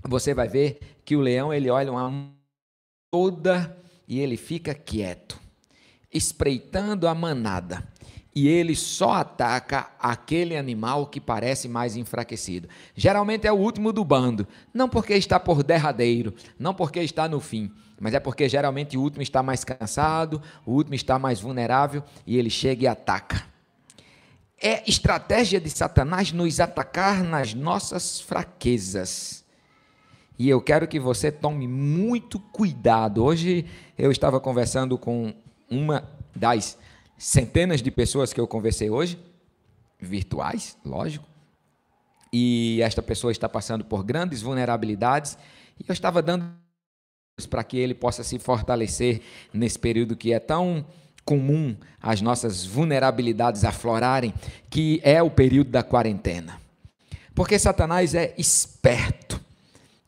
você 0.08 0.34
vai 0.34 0.48
ver 0.48 0.80
que 1.06 1.16
o 1.16 1.22
leão 1.22 1.54
ele 1.54 1.70
olha 1.70 1.92
uma 1.92 2.32
toda 3.10 3.78
e 4.08 4.20
ele 4.20 4.38
fica 4.38 4.74
quieto, 4.74 5.40
espreitando 6.14 7.08
a 7.08 7.16
manada. 7.16 7.88
E 8.36 8.48
ele 8.48 8.76
só 8.76 9.14
ataca 9.14 9.90
aquele 10.00 10.56
animal 10.56 11.08
que 11.08 11.20
parece 11.20 11.68
mais 11.68 11.96
enfraquecido. 11.96 12.70
Geralmente 12.96 13.48
é 13.48 13.52
o 13.52 13.58
último 13.58 13.92
do 13.92 14.04
bando, 14.04 14.48
não 14.74 14.88
porque 14.88 15.14
está 15.14 15.40
por 15.40 15.64
derradeiro, 15.64 16.34
não 16.58 16.74
porque 16.74 17.00
está 17.00 17.28
no 17.28 17.40
fim, 17.40 17.72
mas 18.00 18.14
é 18.14 18.20
porque 18.20 18.48
geralmente 18.48 18.98
o 18.98 19.02
último 19.02 19.22
está 19.22 19.44
mais 19.44 19.64
cansado, 19.64 20.42
o 20.66 20.72
último 20.72 20.96
está 20.96 21.20
mais 21.20 21.40
vulnerável 21.40 22.04
e 22.26 22.38
ele 22.38 22.50
chega 22.50 22.84
e 22.84 22.88
ataca. 22.88 23.44
É 24.62 24.90
estratégia 24.90 25.60
de 25.60 25.70
Satanás 25.70 26.32
nos 26.32 26.60
atacar 26.60 27.24
nas 27.24 27.54
nossas 27.54 28.20
fraquezas. 28.20 29.46
E 30.38 30.50
eu 30.50 30.62
quero 30.62 30.88
que 30.88 31.00
você 31.00 31.32
tome 31.32 31.68
muito 31.68 32.40
cuidado. 32.40 33.24
Hoje 33.24 33.66
eu 33.98 34.12
estava 34.12 34.40
conversando 34.40 34.98
com 34.98 35.34
uma 35.70 36.10
das 36.36 36.78
centenas 37.18 37.82
de 37.82 37.92
pessoas 37.92 38.32
que 38.32 38.40
eu 38.40 38.48
conversei 38.48 38.90
hoje, 38.90 39.20
virtuais, 40.00 40.78
lógico, 40.86 41.28
e 42.32 42.80
esta 42.82 43.02
pessoa 43.02 43.32
está 43.32 43.50
passando 43.50 43.84
por 43.84 44.04
grandes 44.04 44.42
vulnerabilidades, 44.42 45.38
e 45.78 45.84
eu 45.86 45.92
estava 45.92 46.22
dando 46.22 46.50
para 47.46 47.64
que 47.64 47.78
ele 47.78 47.94
possa 47.94 48.24
se 48.24 48.40
fortalecer 48.40 49.22
nesse 49.54 49.78
período 49.78 50.16
que 50.16 50.34
é 50.34 50.40
tão 50.40 50.86
comum 51.26 51.76
as 52.02 52.22
nossas 52.22 52.66
vulnerabilidades 52.66 53.64
aflorarem, 53.64 54.34
que 54.70 55.00
é 55.04 55.22
o 55.22 55.30
período 55.30 55.70
da 55.70 55.84
quarentena. 55.84 56.60
Porque 57.36 57.60
Satanás 57.60 58.16
é 58.16 58.34
esperto. 58.38 59.40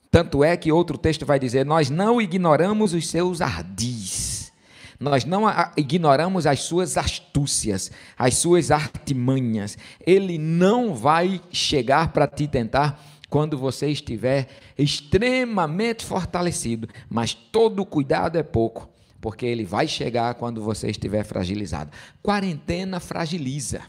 Tanto 0.10 0.44
é 0.44 0.58
que 0.58 0.72
outro 0.72 0.98
texto 0.98 1.26
vai 1.26 1.40
dizer: 1.40 1.66
Nós 1.66 1.90
não 1.90 2.22
ignoramos 2.22 2.94
os 2.94 3.08
seus 3.08 3.40
ardis, 3.40 4.52
nós 5.00 5.24
não 5.24 5.44
ignoramos 5.78 6.46
as 6.46 6.62
suas 6.62 6.98
astúcias, 6.98 7.92
as 8.18 8.36
suas 8.36 8.72
artimanhas. 8.72 9.78
Ele 10.06 10.38
não 10.38 10.94
vai 10.94 11.42
chegar 11.52 12.12
para 12.12 12.28
te 12.28 12.48
tentar 12.48 13.02
quando 13.32 13.58
você 13.58 13.88
estiver 13.88 14.50
extremamente 14.78 16.04
fortalecido, 16.06 16.90
mas 17.10 17.34
todo 17.34 17.86
cuidado 17.86 18.38
é 18.38 18.44
pouco, 18.44 18.90
porque 19.22 19.46
ele 19.46 19.64
vai 19.64 19.88
chegar 19.88 20.36
quando 20.36 20.62
você 20.62 20.92
estiver 20.92 21.24
fragilizado. 21.24 21.90
Quarentena 22.22 23.00
fragiliza. 23.00 23.84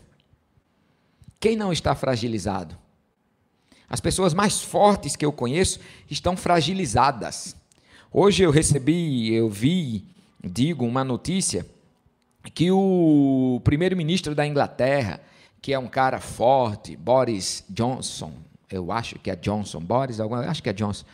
Quem 1.41 1.57
não 1.57 1.73
está 1.73 1.93
fragilizado? 1.93 2.79
As 3.91 4.01
pessoas 4.01 4.33
mais 4.33 4.63
fortes 4.63 5.17
que 5.17 5.27
eu 5.27 5.33
conheço 5.33 5.81
estão 6.09 6.37
fragilizadas. 6.37 7.57
Hoje 8.13 8.45
eu 8.45 8.51
recebi, 8.53 9.35
eu 9.35 9.51
vi, 9.51 10.05
digo, 10.41 10.87
uma 10.87 11.03
notícia 11.03 11.67
que 12.55 12.71
o 12.71 13.61
primeiro-ministro 13.65 14.37
da 14.37 14.47
Inglaterra, 14.47 15.21
que 15.61 15.73
é 15.73 15.79
um 15.81 15.89
cara 15.89 16.21
forte, 16.21 16.95
Boris 16.95 17.65
Johnson, 17.69 18.33
eu 18.73 18.91
acho 18.91 19.19
que 19.19 19.31
é 19.31 19.37
Johnson, 19.37 19.81
Boris, 19.81 20.19
acho 20.21 20.63
que 20.63 20.71
é 20.71 20.73
Johnson. 20.73 21.05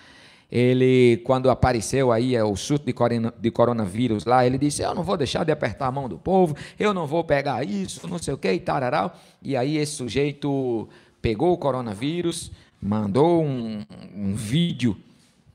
Ele, 0.51 1.19
quando 1.25 1.51
apareceu 1.51 2.11
aí 2.11 2.35
é, 2.35 2.43
o 2.43 2.57
surto 2.57 2.87
de, 2.87 2.95
de 3.39 3.51
coronavírus 3.51 4.25
lá, 4.25 4.47
ele 4.47 4.57
disse: 4.57 4.83
Eu 4.83 4.95
não 4.95 5.03
vou 5.03 5.17
deixar 5.17 5.45
de 5.45 5.53
apertar 5.53 5.87
a 5.87 5.93
mão 5.93 6.09
do 6.09 6.19
povo, 6.19 6.57
eu 6.79 6.95
não 6.95 7.07
vou 7.07 7.23
pegar 7.23 7.63
isso, 7.67 8.09
não 8.09 8.19
sei 8.19 8.33
o 8.33 8.39
que, 8.39 8.59
tararau. 8.59 9.15
E 9.43 9.57
aí 9.57 9.77
esse 9.77 9.93
sujeito 9.93 10.89
pegou 11.21 11.53
o 11.53 11.59
coronavírus, 11.59 12.51
mandou 12.81 13.45
um, 13.45 13.85
um 14.15 14.35
vídeo 14.35 14.97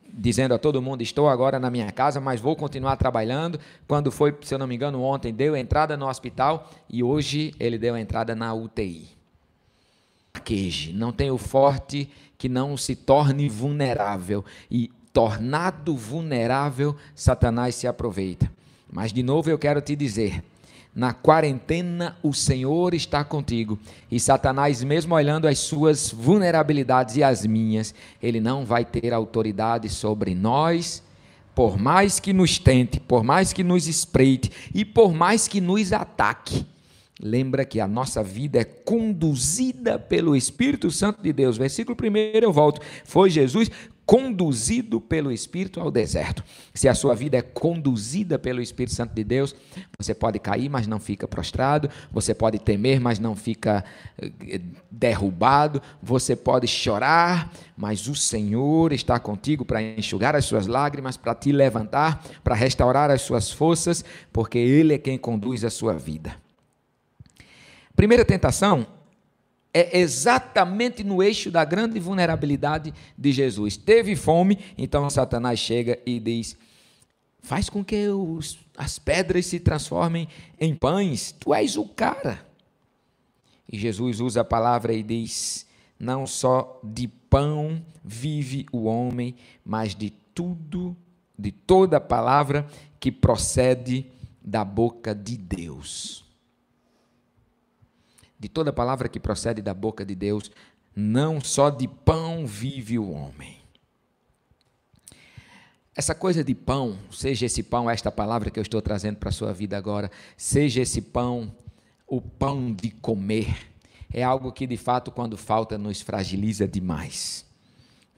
dizendo 0.08 0.54
a 0.54 0.60
todo 0.60 0.80
mundo: 0.80 1.02
Estou 1.02 1.28
agora 1.28 1.60
na 1.60 1.72
minha 1.72 1.92
casa, 1.92 2.22
mas 2.22 2.40
vou 2.40 2.56
continuar 2.56 2.96
trabalhando. 2.96 3.60
Quando 3.88 4.12
foi, 4.12 4.36
se 4.44 4.54
eu 4.54 4.60
não 4.60 4.68
me 4.68 4.76
engano, 4.76 5.02
ontem, 5.02 5.34
deu 5.34 5.56
entrada 5.56 5.98
no 5.98 6.08
hospital 6.08 6.70
e 6.88 7.02
hoje 7.02 7.52
ele 7.60 7.80
deu 7.80 7.98
entrada 7.98 8.36
na 8.36 8.54
UTI 8.54 9.23
fraqueje, 10.34 10.92
não 10.92 11.12
tem 11.12 11.30
o 11.30 11.38
forte 11.38 12.10
que 12.38 12.50
não 12.50 12.76
se 12.76 12.96
torne 12.96 13.48
vulnerável. 13.48 14.44
E 14.70 14.92
tornado 15.14 15.96
vulnerável, 15.96 16.96
Satanás 17.16 17.76
se 17.76 17.88
aproveita. 17.88 18.52
Mas 18.92 19.14
de 19.14 19.22
novo 19.22 19.50
eu 19.50 19.60
quero 19.60 19.80
te 19.80 19.96
dizer, 19.96 20.44
na 20.96 21.14
quarentena 21.14 22.18
o 22.22 22.34
Senhor 22.34 22.94
está 22.94 23.24
contigo. 23.24 23.80
E 24.12 24.20
Satanás, 24.20 24.84
mesmo 24.84 25.14
olhando 25.14 25.48
as 25.48 25.60
suas 25.60 26.12
vulnerabilidades 26.12 27.16
e 27.16 27.24
as 27.24 27.46
minhas, 27.46 27.94
ele 28.22 28.40
não 28.40 28.66
vai 28.66 28.84
ter 28.84 29.14
autoridade 29.14 29.88
sobre 29.88 30.34
nós, 30.34 31.04
por 31.56 31.78
mais 31.78 32.20
que 32.20 32.34
nos 32.34 32.58
tente, 32.58 33.00
por 33.00 33.24
mais 33.24 33.54
que 33.54 33.64
nos 33.64 33.88
espreite 33.88 34.52
e 34.74 34.84
por 34.84 35.14
mais 35.14 35.48
que 35.48 35.62
nos 35.62 35.94
ataque. 35.94 36.66
Lembra 37.22 37.64
que 37.64 37.80
a 37.80 37.88
nossa 37.88 38.24
vida 38.24 38.60
é 38.60 38.64
conduzida 38.64 40.00
pelo 40.00 40.36
Espírito 40.36 40.90
Santo 40.90 41.22
de 41.22 41.32
Deus. 41.32 41.58
Versículo 41.58 41.96
1 42.02 42.40
eu 42.42 42.52
volto. 42.52 42.82
Foi 43.06 43.30
Jesus 43.30 43.70
conduzido 44.06 45.00
pelo 45.00 45.32
Espírito 45.32 45.80
ao 45.80 45.90
deserto. 45.90 46.44
Se 46.74 46.90
a 46.90 46.94
sua 46.94 47.16
vida 47.16 47.38
é 47.38 47.42
conduzida 47.42 48.38
pelo 48.38 48.62
Espírito 48.62 48.94
Santo 48.94 49.14
de 49.14 49.24
Deus, 49.24 49.56
você 49.98 50.14
pode 50.14 50.40
cair, 50.40 50.70
mas 50.70 50.88
não 50.88 51.00
fica 51.00 51.28
prostrado, 51.28 51.90
você 52.12 52.34
pode 52.34 52.60
temer, 52.60 53.00
mas 53.00 53.18
não 53.18 53.36
fica 53.36 53.84
eh, 54.22 54.60
derrubado, 54.92 55.82
você 56.02 56.36
pode 56.36 56.68
chorar, 56.68 57.54
mas 57.78 58.08
o 58.08 58.16
Senhor 58.16 58.92
está 58.92 59.20
contigo 59.20 59.64
para 59.64 59.82
enxugar 59.82 60.36
as 60.36 60.46
suas 60.46 60.68
lágrimas, 60.68 61.16
para 61.16 61.34
te 61.34 61.52
levantar, 61.52 62.24
para 62.44 62.56
restaurar 62.56 63.10
as 63.10 63.22
suas 63.22 63.52
forças, 63.52 64.04
porque 64.34 64.58
Ele 64.58 64.94
é 64.96 64.98
quem 64.98 65.18
conduz 65.18 65.64
a 65.64 65.70
sua 65.70 65.94
vida. 65.94 66.43
Primeira 67.96 68.26
tentação 68.26 68.88
é 69.74 70.00
exatamente 70.00 71.04
no 71.04 71.24
eixo 71.24 71.50
da 71.50 71.66
grande 71.66 72.00
vulnerabilidade 72.00 72.94
de 73.18 73.32
Jesus. 73.32 73.76
Teve 73.76 74.16
fome, 74.16 74.60
então 74.78 75.10
Satanás 75.10 75.60
chega 75.60 76.00
e 76.06 76.20
diz: 76.20 76.56
Faz 77.42 77.70
com 77.70 77.84
que 77.84 78.08
os, 78.10 78.60
as 78.78 79.00
pedras 79.00 79.48
se 79.48 79.60
transformem 79.60 80.28
em 80.60 80.76
pães, 80.76 81.32
tu 81.32 81.54
és 81.54 81.76
o 81.76 81.86
cara. 81.86 82.46
E 83.72 83.78
Jesus 83.78 84.20
usa 84.20 84.42
a 84.42 84.46
palavra 84.46 84.94
e 84.94 85.02
diz: 85.02 85.66
Não 86.00 86.28
só 86.28 86.80
de 86.84 87.08
pão 87.08 87.84
vive 88.04 88.68
o 88.72 88.84
homem, 88.84 89.36
mas 89.66 89.96
de 89.96 90.12
tudo, 90.36 90.96
de 91.38 91.52
toda 91.52 92.00
palavra 92.00 92.68
que 93.00 93.12
procede 93.12 94.06
da 94.44 94.64
boca 94.64 95.16
de 95.16 95.36
Deus 95.38 96.23
de 98.44 98.50
toda 98.50 98.74
palavra 98.74 99.08
que 99.08 99.22
procede 99.22 99.62
da 99.62 99.74
boca 99.74 100.06
de 100.06 100.14
Deus, 100.14 100.52
não 100.94 101.40
só 101.40 101.70
de 101.70 101.88
pão 101.88 102.46
vive 102.46 103.00
o 103.00 103.10
homem. 103.10 103.56
Essa 105.96 106.14
coisa 106.14 106.44
de 106.44 106.54
pão, 106.54 107.00
seja 107.10 107.46
esse 107.46 107.64
pão, 107.64 107.90
esta 107.90 108.12
palavra 108.12 108.52
que 108.52 108.60
eu 108.60 108.62
estou 108.62 108.82
trazendo 108.82 109.16
para 109.16 109.30
a 109.30 109.32
sua 109.32 109.54
vida 109.54 109.78
agora, 109.78 110.12
seja 110.36 110.82
esse 110.82 111.02
pão 111.02 111.56
o 112.06 112.20
pão 112.20 112.74
de 112.74 112.92
comer, 112.92 113.56
é 114.12 114.22
algo 114.22 114.52
que 114.52 114.68
de 114.68 114.76
fato, 114.76 115.10
quando 115.10 115.38
falta, 115.38 115.78
nos 115.78 116.02
fragiliza 116.02 116.68
demais. 116.68 117.46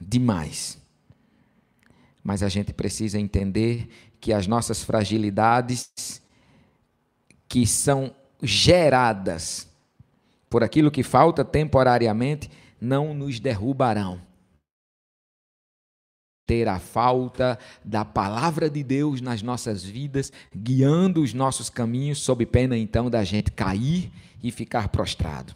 Demais. 0.01 0.79
Mas 2.23 2.41
a 2.41 2.49
gente 2.49 2.73
precisa 2.73 3.19
entender 3.19 3.87
que 4.19 4.33
as 4.33 4.47
nossas 4.47 4.83
fragilidades, 4.83 6.19
que 7.47 7.67
são 7.67 8.13
geradas 8.41 9.74
por 10.55 10.63
aquilo 10.63 10.89
que 10.89 11.03
falta 11.03 11.43
temporariamente, 11.43 12.49
não 12.79 13.13
nos 13.13 13.41
derrubarão. 13.41 14.21
Ter 16.47 16.69
a 16.69 16.79
falta 16.79 17.59
da 17.83 18.05
palavra 18.05 18.69
de 18.69 18.81
Deus 18.81 19.19
nas 19.19 19.41
nossas 19.41 19.83
vidas, 19.83 20.31
guiando 20.55 21.21
os 21.21 21.33
nossos 21.33 21.69
caminhos, 21.69 22.19
sob 22.19 22.45
pena 22.45 22.77
então 22.77 23.09
da 23.09 23.21
gente 23.25 23.51
cair 23.51 24.09
e 24.41 24.49
ficar 24.49 24.87
prostrado. 24.87 25.53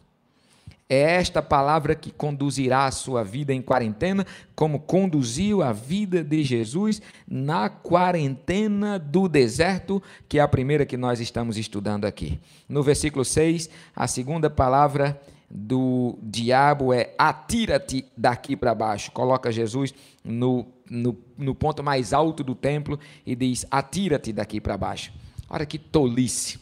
É 0.91 1.01
esta 1.01 1.39
palavra 1.39 1.93
que 1.93 2.09
conduzirá 2.09 2.85
a 2.85 2.91
sua 2.91 3.23
vida 3.23 3.53
em 3.53 3.61
quarentena, 3.61 4.25
como 4.55 4.79
conduziu 4.79 5.61
a 5.61 5.71
vida 5.71 6.23
de 6.23 6.43
Jesus 6.43 6.99
na 7.27 7.69
quarentena 7.69 8.97
do 8.97 9.29
deserto, 9.29 10.01
que 10.27 10.39
é 10.39 10.41
a 10.41 10.47
primeira 10.47 10.87
que 10.87 10.97
nós 10.97 11.19
estamos 11.19 11.59
estudando 11.59 12.05
aqui. 12.05 12.39
No 12.67 12.81
versículo 12.81 13.23
6, 13.23 13.69
a 13.95 14.07
segunda 14.07 14.49
palavra 14.49 15.21
do 15.47 16.17
diabo 16.23 16.91
é 16.91 17.13
atira-te 17.19 18.05
daqui 18.17 18.55
para 18.55 18.73
baixo. 18.73 19.11
Coloca 19.11 19.51
Jesus 19.51 19.93
no, 20.23 20.65
no, 20.89 21.15
no 21.37 21.53
ponto 21.53 21.83
mais 21.83 22.13
alto 22.13 22.43
do 22.43 22.55
templo 22.55 22.99
e 23.23 23.35
diz: 23.35 23.63
atira-te 23.69 24.33
daqui 24.33 24.59
para 24.59 24.75
baixo. 24.75 25.13
Olha 25.47 25.67
que 25.67 25.77
tolice. 25.77 26.59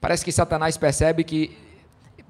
Parece 0.00 0.24
que 0.24 0.32
Satanás 0.32 0.76
percebe 0.76 1.22
que 1.22 1.69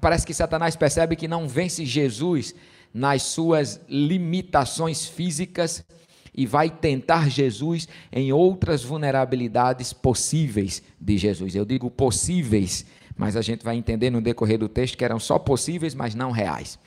parece 0.01 0.25
que 0.25 0.33
Satanás 0.33 0.75
percebe 0.75 1.15
que 1.15 1.27
não 1.27 1.47
vence 1.47 1.85
Jesus 1.85 2.53
nas 2.93 3.23
suas 3.23 3.79
limitações 3.87 5.05
físicas 5.05 5.85
e 6.33 6.45
vai 6.45 6.69
tentar 6.69 7.29
Jesus 7.29 7.87
em 8.11 8.33
outras 8.33 8.83
vulnerabilidades 8.83 9.93
possíveis 9.93 10.81
de 10.99 11.17
Jesus. 11.17 11.55
Eu 11.55 11.65
digo 11.65 11.89
possíveis, 11.89 12.85
mas 13.15 13.37
a 13.37 13.41
gente 13.41 13.63
vai 13.63 13.75
entender 13.75 14.09
no 14.09 14.21
decorrer 14.21 14.57
do 14.57 14.67
texto 14.67 14.97
que 14.97 15.05
eram 15.05 15.19
só 15.19 15.37
possíveis, 15.37 15.93
mas 15.93 16.15
não 16.15 16.31
reais. 16.31 16.79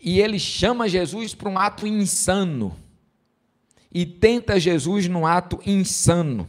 E 0.00 0.20
ele 0.20 0.38
chama 0.38 0.88
Jesus 0.88 1.34
para 1.34 1.48
um 1.48 1.58
ato 1.58 1.86
insano. 1.86 2.76
E 3.90 4.04
tenta 4.04 4.60
Jesus 4.60 5.08
num 5.08 5.24
ato 5.24 5.58
insano. 5.64 6.48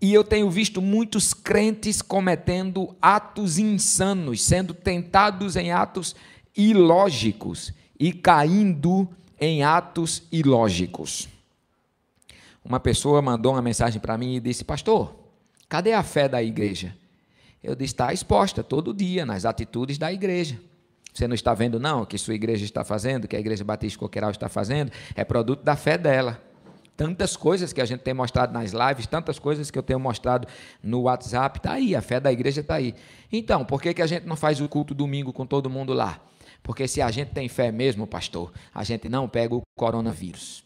E 0.00 0.14
eu 0.14 0.24
tenho 0.24 0.50
visto 0.50 0.80
muitos 0.80 1.34
crentes 1.34 2.00
cometendo 2.00 2.96
atos 3.02 3.58
insanos, 3.58 4.42
sendo 4.42 4.72
tentados 4.72 5.56
em 5.56 5.72
atos 5.72 6.16
ilógicos 6.56 7.72
e 7.98 8.12
caindo 8.12 9.06
em 9.38 9.62
atos 9.62 10.22
ilógicos. 10.32 11.28
Uma 12.64 12.80
pessoa 12.80 13.20
mandou 13.20 13.52
uma 13.52 13.62
mensagem 13.62 14.00
para 14.00 14.16
mim 14.16 14.36
e 14.36 14.40
disse: 14.40 14.64
Pastor, 14.64 15.14
cadê 15.68 15.92
a 15.92 16.02
fé 16.02 16.28
da 16.28 16.42
igreja? 16.42 16.96
Eu 17.62 17.74
disse: 17.74 17.92
está 17.92 18.12
exposta 18.12 18.62
todo 18.62 18.94
dia 18.94 19.26
nas 19.26 19.44
atitudes 19.44 19.98
da 19.98 20.10
igreja. 20.10 20.58
Você 21.12 21.26
não 21.26 21.34
está 21.34 21.52
vendo, 21.54 21.80
não, 21.80 22.02
o 22.02 22.06
que 22.06 22.16
sua 22.16 22.34
igreja 22.34 22.64
está 22.64 22.84
fazendo, 22.84 23.26
que 23.26 23.36
a 23.36 23.40
igreja 23.40 23.64
Batista 23.64 23.98
Coqueiral 23.98 24.30
está 24.30 24.48
fazendo, 24.48 24.92
é 25.14 25.24
produto 25.24 25.62
da 25.62 25.76
fé 25.76 25.98
dela. 25.98 26.40
Tantas 27.00 27.34
coisas 27.34 27.72
que 27.72 27.80
a 27.80 27.86
gente 27.86 28.00
tem 28.00 28.12
mostrado 28.12 28.52
nas 28.52 28.72
lives, 28.72 29.06
tantas 29.06 29.38
coisas 29.38 29.70
que 29.70 29.78
eu 29.78 29.82
tenho 29.82 29.98
mostrado 29.98 30.46
no 30.82 31.00
WhatsApp, 31.04 31.58
está 31.58 31.72
aí, 31.72 31.96
a 31.96 32.02
fé 32.02 32.20
da 32.20 32.30
igreja 32.30 32.60
está 32.60 32.74
aí. 32.74 32.94
Então, 33.32 33.64
por 33.64 33.80
que, 33.80 33.94
que 33.94 34.02
a 34.02 34.06
gente 34.06 34.26
não 34.26 34.36
faz 34.36 34.60
o 34.60 34.68
culto 34.68 34.92
domingo 34.92 35.32
com 35.32 35.46
todo 35.46 35.70
mundo 35.70 35.94
lá? 35.94 36.20
Porque 36.62 36.86
se 36.86 37.00
a 37.00 37.10
gente 37.10 37.30
tem 37.30 37.48
fé 37.48 37.72
mesmo, 37.72 38.06
pastor, 38.06 38.52
a 38.74 38.84
gente 38.84 39.08
não 39.08 39.26
pega 39.26 39.54
o 39.54 39.62
coronavírus. 39.74 40.62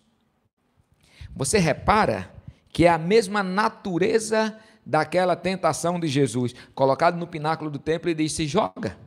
Você 1.37 1.61
repara 1.61 2.29
que 2.73 2.85
é 2.85 2.89
a 2.89 2.99
mesma 2.99 3.45
natureza 3.45 4.59
daquela 4.85 5.37
tentação 5.37 6.01
de 6.01 6.09
Jesus, 6.09 6.53
colocado 6.75 7.17
no 7.17 7.29
pináculo 7.29 7.71
do 7.71 7.79
templo 7.79 8.11
e 8.11 8.15
disse: 8.15 8.45
joga. 8.45 8.99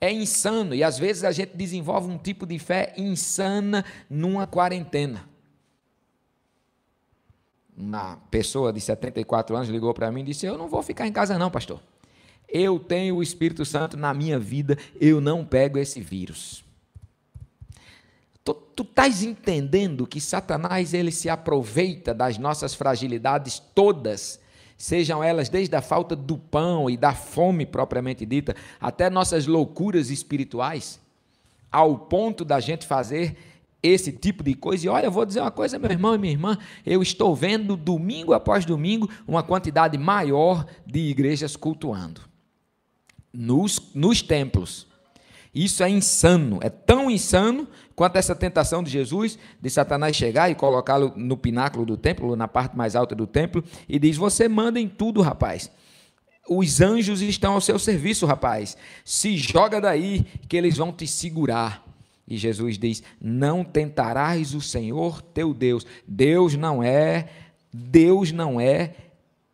É 0.00 0.10
insano, 0.10 0.74
e 0.74 0.82
às 0.82 0.98
vezes 0.98 1.22
a 1.22 1.32
gente 1.32 1.54
desenvolve 1.54 2.10
um 2.10 2.16
tipo 2.16 2.46
de 2.46 2.58
fé 2.58 2.94
insana 2.96 3.84
numa 4.08 4.46
quarentena. 4.46 5.30
Uma 7.76 8.16
pessoa 8.30 8.72
de 8.72 8.80
74 8.80 9.56
anos 9.56 9.68
ligou 9.68 9.92
para 9.94 10.10
mim 10.12 10.20
e 10.20 10.24
disse: 10.24 10.46
Eu 10.46 10.58
não 10.58 10.68
vou 10.68 10.82
ficar 10.82 11.06
em 11.06 11.12
casa, 11.12 11.38
não, 11.38 11.50
pastor. 11.50 11.80
Eu 12.48 12.78
tenho 12.78 13.16
o 13.16 13.22
Espírito 13.22 13.64
Santo 13.64 13.96
na 13.96 14.12
minha 14.12 14.38
vida, 14.38 14.76
eu 15.00 15.20
não 15.20 15.44
pego 15.44 15.78
esse 15.78 16.00
vírus. 16.00 16.62
Tu, 18.44 18.52
tu 18.52 18.82
estás 18.82 19.22
entendendo 19.22 20.06
que 20.06 20.20
Satanás 20.20 20.92
ele 20.92 21.10
se 21.10 21.30
aproveita 21.30 22.12
das 22.12 22.36
nossas 22.36 22.74
fragilidades 22.74 23.58
todas 23.74 24.42
sejam 24.82 25.22
elas 25.22 25.48
desde 25.48 25.76
a 25.76 25.80
falta 25.80 26.16
do 26.16 26.36
pão 26.36 26.90
e 26.90 26.96
da 26.96 27.14
fome 27.14 27.64
propriamente 27.64 28.26
dita, 28.26 28.56
até 28.80 29.08
nossas 29.08 29.46
loucuras 29.46 30.10
espirituais, 30.10 30.98
ao 31.70 31.96
ponto 31.96 32.44
da 32.44 32.58
gente 32.58 32.84
fazer 32.84 33.36
esse 33.82 34.12
tipo 34.12 34.42
de 34.42 34.54
coisa. 34.54 34.86
E 34.86 34.88
olha, 34.88 35.06
eu 35.06 35.10
vou 35.10 35.26
dizer 35.26 35.40
uma 35.40 35.50
coisa, 35.50 35.78
meu 35.78 35.90
irmão 35.90 36.14
e 36.14 36.18
minha 36.18 36.32
irmã, 36.32 36.58
eu 36.86 37.02
estou 37.02 37.34
vendo 37.34 37.76
domingo 37.76 38.32
após 38.32 38.64
domingo 38.64 39.10
uma 39.26 39.42
quantidade 39.42 39.98
maior 39.98 40.66
de 40.86 41.00
igrejas 41.00 41.56
cultuando 41.56 42.20
nos, 43.32 43.80
nos 43.94 44.22
templos. 44.22 44.86
Isso 45.54 45.82
é 45.82 45.90
insano, 45.90 46.58
é 46.62 46.70
tão 46.70 47.10
insano 47.10 47.68
quanto 47.94 48.16
essa 48.16 48.34
tentação 48.34 48.82
de 48.82 48.90
Jesus, 48.90 49.38
de 49.60 49.68
Satanás 49.68 50.16
chegar 50.16 50.50
e 50.50 50.54
colocá-lo 50.54 51.12
no 51.14 51.36
pináculo 51.36 51.84
do 51.84 51.96
templo, 51.96 52.34
na 52.34 52.48
parte 52.48 52.74
mais 52.74 52.96
alta 52.96 53.14
do 53.14 53.26
templo, 53.26 53.62
e 53.86 53.98
diz: 53.98 54.16
Você 54.16 54.48
manda 54.48 54.80
em 54.80 54.88
tudo, 54.88 55.20
rapaz. 55.20 55.70
Os 56.48 56.80
anjos 56.80 57.20
estão 57.20 57.52
ao 57.52 57.60
seu 57.60 57.78
serviço, 57.78 58.26
rapaz. 58.26 58.76
Se 59.04 59.36
joga 59.36 59.80
daí, 59.80 60.24
que 60.48 60.56
eles 60.56 60.76
vão 60.76 60.90
te 60.90 61.06
segurar. 61.06 61.84
E 62.26 62.36
Jesus 62.36 62.78
diz: 62.78 63.02
Não 63.20 63.64
tentarás 63.64 64.54
o 64.54 64.60
Senhor 64.60 65.20
teu 65.20 65.52
Deus. 65.52 65.86
Deus 66.06 66.54
não 66.56 66.82
é, 66.82 67.28
Deus 67.72 68.32
não 68.32 68.60
é 68.60 68.94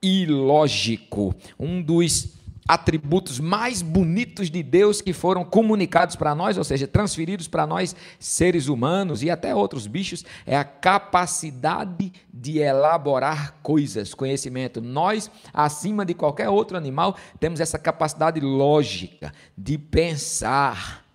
ilógico. 0.03 1.35
Um 1.59 1.83
dos 1.83 2.39
atributos 2.69 3.41
mais 3.41 3.81
bonitos 3.81 4.51
de 4.51 4.63
Deus 4.63 5.01
que 5.01 5.15
foram 5.15 5.43
comunicados 5.43 6.15
para 6.15 6.35
nós, 6.35 6.59
ou 6.59 6.65
seja, 6.65 6.87
transferidos 6.87 7.49
para 7.49 7.67
nós, 7.67 7.97
seres 8.19 8.69
humanos 8.69 9.23
e 9.23 9.31
até 9.31 9.55
outros 9.55 9.87
bichos, 9.87 10.23
é 10.45 10.55
a 10.55 10.65
capacidade 10.65 12.13
de 12.33 12.59
elaborar 12.59 13.55
coisas, 13.63 14.13
conhecimento. 14.13 14.83
Nós, 14.83 15.31
acima 15.53 16.05
de 16.05 16.13
qualquer 16.13 16.51
outro 16.51 16.77
animal, 16.77 17.17
temos 17.41 17.59
essa 17.59 17.79
capacidade 17.79 18.39
lógica 18.39 19.33
de 19.57 19.79
pensar. 19.79 21.08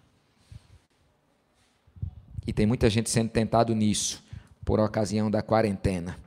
E 2.45 2.53
tem 2.53 2.65
muita 2.65 2.89
gente 2.89 3.09
sendo 3.09 3.29
tentado 3.29 3.73
nisso, 3.73 4.23
por 4.65 4.79
ocasião 4.79 5.29
da 5.29 5.41
quarentena. 5.41 6.17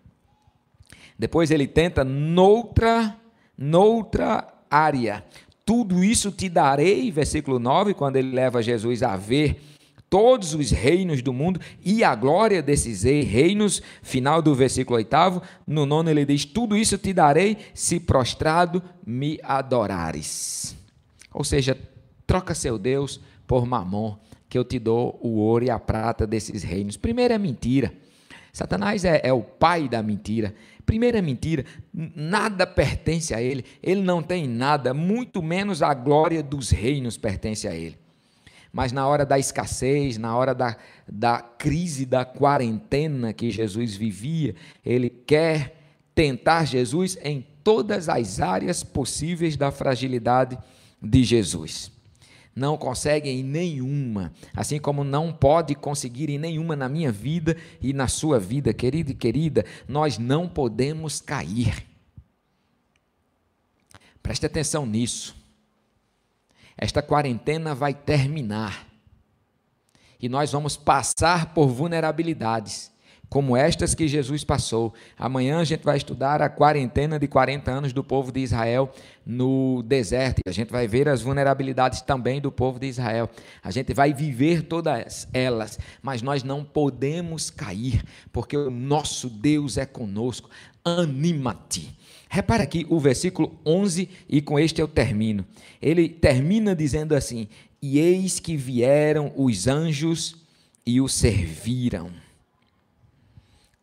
Depois 1.19 1.51
ele 1.51 1.67
tenta 1.67 2.05
noutra, 2.05 3.17
noutra 3.57 4.47
área. 4.71 5.25
Tudo 5.65 6.05
isso 6.05 6.31
te 6.31 6.49
darei, 6.49 7.11
versículo 7.11 7.59
9, 7.59 7.95
quando 7.95 8.17
ele 8.17 8.35
leva 8.35 8.63
Jesus 8.63 9.03
a 9.03 9.17
ver 9.17 9.61
todos 10.09 10.55
os 10.55 10.71
reinos 10.71 11.21
do 11.23 11.33
mundo 11.33 11.61
e 11.85 12.05
a 12.05 12.15
glória 12.15 12.63
desses 12.63 13.03
reinos, 13.03 13.83
final 14.03 14.41
do 14.41 14.55
versículo 14.55 14.97
8, 14.97 15.43
no 15.67 15.85
nono 15.85 16.11
ele 16.11 16.25
diz: 16.25 16.45
Tudo 16.45 16.77
isso 16.77 16.97
te 16.99 17.13
darei 17.13 17.57
se 17.75 17.99
prostrado 17.99 18.83
me 19.05 19.39
adorares. 19.43 20.77
Ou 21.33 21.45
seja, 21.45 21.77
troca 22.27 22.55
seu 22.55 22.79
Deus 22.79 23.21
por 23.47 23.67
mamon, 23.67 24.17
que 24.49 24.57
eu 24.57 24.65
te 24.65 24.79
dou 24.79 25.19
o 25.23 25.37
ouro 25.37 25.65
e 25.65 25.71
a 25.71 25.79
prata 25.79 26.27
desses 26.27 26.63
reinos. 26.63 26.97
Primeiro 26.97 27.35
é 27.35 27.39
mentira. 27.39 27.93
Satanás 28.53 29.05
é, 29.05 29.21
é 29.23 29.33
o 29.33 29.43
pai 29.43 29.89
da 29.89 30.03
mentira. 30.03 30.55
Primeira 30.87 31.21
mentira, 31.21 31.65
nada 31.93 32.67
pertence 32.67 33.35
a 33.35 33.43
ele, 33.43 33.65
ele 33.83 34.03
não 34.03 34.23
tem 34.23 34.47
nada, 34.47 34.95
muito 34.95 35.43
menos 35.43 35.83
a 35.83 35.93
glória 35.93 36.43
dos 36.43 36.71
reinos 36.71 37.19
pertence 37.19 37.67
a 37.67 37.75
ele. 37.75 37.99
Mas 38.73 38.93
na 38.93 39.07
hora 39.07 39.27
da 39.27 39.37
escassez, 39.37 40.17
na 40.17 40.37
hora 40.37 40.55
da, 40.55 40.77
da 41.09 41.41
crise 41.41 42.07
da 42.07 42.25
quarentena 42.25 43.33
que 43.33 43.51
Jesus 43.51 43.97
vivia, 43.97 44.55
ele 44.85 45.11
quer 45.11 45.77
tentar 46.15 46.65
Jesus 46.67 47.19
em 47.23 47.45
todas 47.65 48.09
as 48.09 48.41
áreas 48.41 48.85
possíveis 48.85 49.57
da 49.57 49.73
fragilidade 49.73 50.57
de 51.03 51.25
Jesus 51.25 51.96
não 52.57 52.79
consegue 52.79 53.29
em 53.29 53.43
nenhuma, 53.43 54.33
assim 54.55 54.81
como 54.81 55.05
não 55.05 55.31
pode 55.31 55.75
conseguir 55.75 56.31
em 56.31 56.39
nenhuma 56.39 56.75
na 56.75 56.89
minha 56.89 57.13
vida 57.13 57.55
e 57.83 57.93
na 57.93 58.09
sua 58.09 58.41
vida, 58.41 58.73
querido 58.73 59.11
e 59.11 59.15
querida, 59.15 59.63
nós 59.87 60.17
não 60.17 60.49
podemos 60.49 61.21
cair. 61.21 61.87
Preste 64.23 64.47
atenção 64.47 64.87
nisso. 64.87 65.37
Esta 66.79 67.03
quarentena 67.03 67.75
vai 67.75 67.93
terminar 67.93 68.87
e 70.19 70.27
nós 70.27 70.51
vamos 70.51 70.79
passar 70.79 71.53
por 71.53 71.69
vulnerabilidades 71.69 72.91
como 73.29 73.57
estas 73.57 73.95
que 73.95 74.07
Jesus 74.07 74.45
passou. 74.45 74.95
Amanhã 75.19 75.59
a 75.59 75.65
gente 75.65 75.83
vai 75.83 75.97
estudar 75.97 76.41
a 76.41 76.49
quarentena 76.49 77.19
de 77.19 77.27
40 77.27 77.71
anos 77.71 77.93
do 77.93 78.05
povo 78.05 78.31
de 78.31 78.41
Israel 78.41 78.91
no 79.25 79.83
deserto. 79.83 80.41
A 80.47 80.53
gente 80.53 80.71
vai 80.71 80.87
ver 80.87 81.09
as 81.09 81.23
vulnerabilidades 81.23 82.01
também 82.01 82.41
do 82.41 82.53
povo 82.53 82.79
de 82.79 82.87
Israel. 82.87 83.29
A 83.63 83.71
gente 83.71 83.93
vai 83.93 84.13
viver 84.13 84.63
todas 84.63 85.29
elas, 85.33 85.79
mas 86.01 86.23
nós 86.23 86.43
não 86.43 86.65
podemos 86.65 87.51
cair, 87.51 88.03
porque 88.33 88.57
o 88.57 88.71
nosso 88.71 89.29
Deus 89.29 89.77
é 89.77 89.87
conosco. 89.87 90.49
Anima-te. 90.85 91.97
Repara 92.29 92.63
aqui 92.63 92.87
o 92.89 92.99
versículo 92.99 93.59
11 93.65 94.09
e 94.29 94.41
com 94.41 94.59
este 94.59 94.81
eu 94.81 94.89
termino. 94.89 95.45
Ele 95.81 96.09
termina 96.09 96.75
dizendo 96.75 97.15
assim: 97.15 97.49
E 97.81 97.99
eis 97.99 98.41
que 98.41 98.57
vieram 98.57 99.33
os 99.37 99.67
anjos 99.67 100.37
e 100.85 101.01
o 101.01 101.09
serviram. 101.09 102.26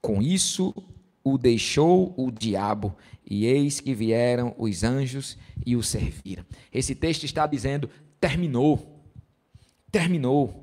Com 0.04 0.22
isso 0.22 0.76
o 1.24 1.38
deixou 1.38 2.14
o 2.18 2.30
diabo, 2.30 2.94
e 3.26 3.46
eis 3.46 3.80
que 3.80 3.94
vieram 3.94 4.54
os 4.58 4.84
anjos 4.84 5.38
e 5.66 5.78
o 5.78 5.82
serviram. 5.82 6.46
Esse 6.74 6.94
texto 6.94 7.24
está 7.24 7.48
dizendo: 7.48 7.90
terminou. 8.20 9.02
Terminou. 9.90 10.62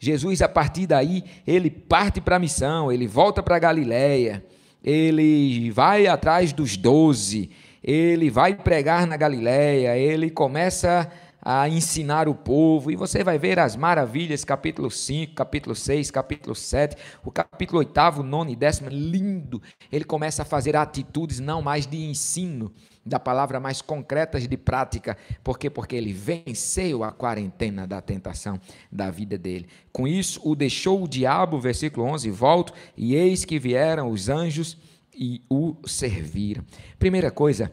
Jesus, 0.00 0.42
a 0.42 0.48
partir 0.48 0.88
daí, 0.88 1.22
ele 1.46 1.70
parte 1.70 2.20
para 2.20 2.34
a 2.34 2.40
missão, 2.40 2.90
ele 2.90 3.06
volta 3.06 3.40
para 3.40 3.56
Galiléia, 3.60 4.44
ele 4.82 5.70
vai 5.70 6.08
atrás 6.08 6.52
dos 6.52 6.76
doze, 6.76 7.50
ele 7.84 8.28
vai 8.30 8.52
pregar 8.52 9.06
na 9.06 9.16
Galiléia, 9.16 9.96
ele 9.96 10.28
começa 10.28 11.02
a 11.02 11.25
ensinar 11.68 12.28
o 12.28 12.34
povo, 12.34 12.90
e 12.90 12.96
você 12.96 13.22
vai 13.22 13.38
ver 13.38 13.58
as 13.58 13.76
maravilhas, 13.76 14.44
capítulo 14.44 14.90
5, 14.90 15.34
capítulo 15.34 15.76
6, 15.76 16.10
capítulo 16.10 16.54
7, 16.54 16.96
o 17.24 17.30
capítulo 17.30 17.78
8, 17.78 18.22
9 18.22 18.52
e 18.52 18.56
10, 18.56 18.80
lindo. 18.90 19.62
Ele 19.92 20.04
começa 20.04 20.42
a 20.42 20.44
fazer 20.44 20.74
atitudes 20.74 21.38
não 21.38 21.62
mais 21.62 21.86
de 21.86 22.04
ensino, 22.04 22.72
da 23.04 23.20
palavra 23.20 23.60
mais 23.60 23.80
concretas 23.80 24.48
de 24.48 24.56
prática. 24.56 25.16
Por 25.44 25.56
quê? 25.56 25.70
Porque 25.70 25.94
ele 25.94 26.12
venceu 26.12 27.04
a 27.04 27.12
quarentena 27.12 27.86
da 27.86 28.00
tentação 28.00 28.60
da 28.90 29.08
vida 29.12 29.38
dele. 29.38 29.68
Com 29.92 30.08
isso, 30.08 30.40
o 30.44 30.56
deixou 30.56 31.04
o 31.04 31.08
diabo, 31.08 31.60
versículo 31.60 32.06
11, 32.06 32.28
volto, 32.32 32.72
e 32.96 33.14
eis 33.14 33.44
que 33.44 33.60
vieram 33.60 34.10
os 34.10 34.28
anjos 34.28 34.76
e 35.14 35.42
o 35.48 35.76
servir. 35.86 36.60
Primeira 36.98 37.30
coisa, 37.30 37.70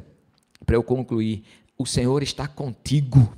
para 0.64 0.76
eu 0.76 0.84
concluir, 0.84 1.44
o 1.76 1.88
Senhor 1.88 2.22
está 2.22 2.48
contigo. 2.48 3.36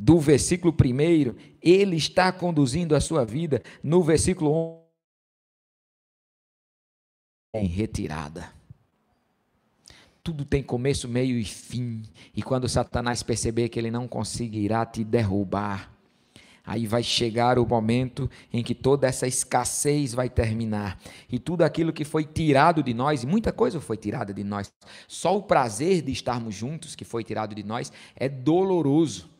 Do 0.00 0.20
versículo 0.20 0.72
1, 0.72 1.34
Ele 1.60 1.96
está 1.96 2.30
conduzindo 2.30 2.94
a 2.94 3.00
sua 3.00 3.24
vida. 3.24 3.60
No 3.82 4.00
versículo 4.00 4.52
11, 4.52 4.78
em 7.56 7.66
retirada. 7.66 8.48
Tudo 10.22 10.44
tem 10.44 10.62
começo, 10.62 11.08
meio 11.08 11.36
e 11.36 11.44
fim. 11.44 12.04
E 12.32 12.42
quando 12.42 12.68
Satanás 12.68 13.24
perceber 13.24 13.70
que 13.70 13.78
ele 13.78 13.90
não 13.90 14.06
conseguirá 14.06 14.86
te 14.86 15.02
derrubar, 15.02 15.92
Aí 16.64 16.86
vai 16.86 17.02
chegar 17.02 17.58
o 17.58 17.66
momento 17.66 18.30
em 18.52 18.62
que 18.62 18.74
toda 18.74 19.06
essa 19.06 19.26
escassez 19.26 20.12
vai 20.12 20.28
terminar. 20.28 21.00
E 21.32 21.38
tudo 21.38 21.62
aquilo 21.62 21.94
que 21.94 22.04
foi 22.04 22.26
tirado 22.26 22.82
de 22.82 22.92
nós, 22.92 23.22
e 23.22 23.26
muita 23.26 23.50
coisa 23.50 23.80
foi 23.80 23.96
tirada 23.96 24.34
de 24.34 24.44
nós, 24.44 24.70
só 25.08 25.34
o 25.34 25.42
prazer 25.42 26.02
de 26.02 26.12
estarmos 26.12 26.54
juntos 26.54 26.94
que 26.94 27.06
foi 27.06 27.24
tirado 27.24 27.54
de 27.54 27.62
nós 27.62 27.90
é 28.14 28.28
doloroso 28.28 29.30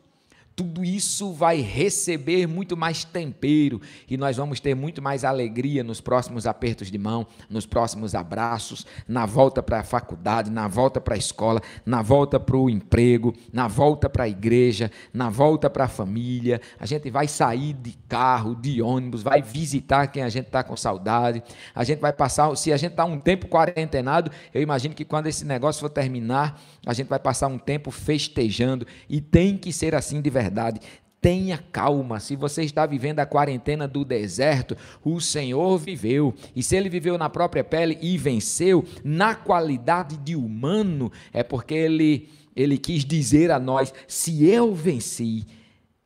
tudo 0.58 0.84
isso 0.84 1.32
vai 1.32 1.60
receber 1.60 2.48
muito 2.48 2.76
mais 2.76 3.04
tempero 3.04 3.80
e 4.10 4.16
nós 4.16 4.38
vamos 4.38 4.58
ter 4.58 4.74
muito 4.74 5.00
mais 5.00 5.22
alegria 5.22 5.84
nos 5.84 6.00
próximos 6.00 6.48
apertos 6.48 6.90
de 6.90 6.98
mão, 6.98 7.28
nos 7.48 7.64
próximos 7.64 8.12
abraços, 8.12 8.84
na 9.06 9.24
volta 9.24 9.62
para 9.62 9.78
a 9.78 9.84
faculdade, 9.84 10.50
na 10.50 10.66
volta 10.66 11.00
para 11.00 11.14
a 11.14 11.16
escola, 11.16 11.62
na 11.86 12.02
volta 12.02 12.40
para 12.40 12.56
o 12.56 12.68
emprego, 12.68 13.32
na 13.52 13.68
volta 13.68 14.10
para 14.10 14.24
a 14.24 14.28
igreja, 14.28 14.90
na 15.14 15.30
volta 15.30 15.70
para 15.70 15.84
a 15.84 15.88
família. 15.88 16.60
A 16.80 16.86
gente 16.86 17.08
vai 17.08 17.28
sair 17.28 17.72
de 17.72 17.92
carro, 18.08 18.56
de 18.56 18.82
ônibus, 18.82 19.22
vai 19.22 19.40
visitar 19.40 20.08
quem 20.08 20.24
a 20.24 20.28
gente 20.28 20.46
está 20.46 20.64
com 20.64 20.76
saudade. 20.76 21.40
A 21.72 21.84
gente 21.84 22.00
vai 22.00 22.12
passar, 22.12 22.52
se 22.56 22.72
a 22.72 22.76
gente 22.76 22.90
está 22.90 23.04
um 23.04 23.20
tempo 23.20 23.46
quarentenado, 23.46 24.28
eu 24.52 24.60
imagino 24.60 24.92
que 24.92 25.04
quando 25.04 25.28
esse 25.28 25.44
negócio 25.44 25.80
for 25.80 25.88
terminar, 25.88 26.60
a 26.84 26.92
gente 26.92 27.06
vai 27.06 27.20
passar 27.20 27.46
um 27.46 27.58
tempo 27.58 27.92
festejando 27.92 28.84
e 29.08 29.20
tem 29.20 29.56
que 29.56 29.72
ser 29.72 29.94
assim 29.94 30.20
de 30.20 30.28
verdade 30.28 30.47
verdade. 30.48 30.80
Tenha 31.20 31.58
calma. 31.58 32.20
Se 32.20 32.36
você 32.36 32.62
está 32.62 32.86
vivendo 32.86 33.20
a 33.20 33.26
quarentena 33.26 33.88
do 33.88 34.04
deserto, 34.04 34.76
o 35.04 35.20
Senhor 35.20 35.76
viveu. 35.78 36.34
E 36.54 36.62
se 36.62 36.76
ele 36.76 36.88
viveu 36.88 37.18
na 37.18 37.28
própria 37.28 37.64
pele 37.64 37.98
e 38.00 38.16
venceu, 38.16 38.84
na 39.04 39.34
qualidade 39.34 40.16
de 40.16 40.36
humano, 40.36 41.10
é 41.32 41.42
porque 41.42 41.74
ele, 41.74 42.28
ele 42.54 42.78
quis 42.78 43.04
dizer 43.04 43.50
a 43.50 43.58
nós: 43.58 43.92
se 44.06 44.46
eu 44.46 44.74
venci, 44.74 45.44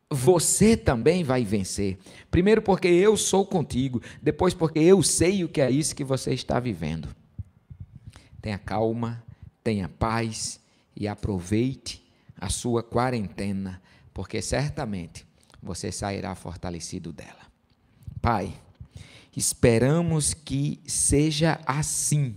você 0.09 0.75
também 0.75 1.23
vai 1.23 1.43
vencer. 1.43 1.97
Primeiro, 2.31 2.61
porque 2.61 2.87
eu 2.87 3.15
sou 3.15 3.45
contigo. 3.45 4.01
Depois, 4.21 4.53
porque 4.53 4.79
eu 4.79 5.03
sei 5.03 5.43
o 5.43 5.49
que 5.49 5.61
é 5.61 5.69
isso 5.69 5.95
que 5.95 6.03
você 6.03 6.33
está 6.33 6.59
vivendo. 6.59 7.07
Tenha 8.41 8.57
calma, 8.57 9.23
tenha 9.63 9.87
paz 9.87 10.59
e 10.95 11.07
aproveite 11.07 12.03
a 12.35 12.49
sua 12.49 12.83
quarentena 12.83 13.81
porque 14.13 14.41
certamente 14.41 15.25
você 15.61 15.91
sairá 15.91 16.35
fortalecido 16.35 17.11
dela. 17.11 17.43
Pai, 18.21 18.53
esperamos 19.35 20.33
que 20.33 20.79
seja 20.85 21.59
assim 21.65 22.35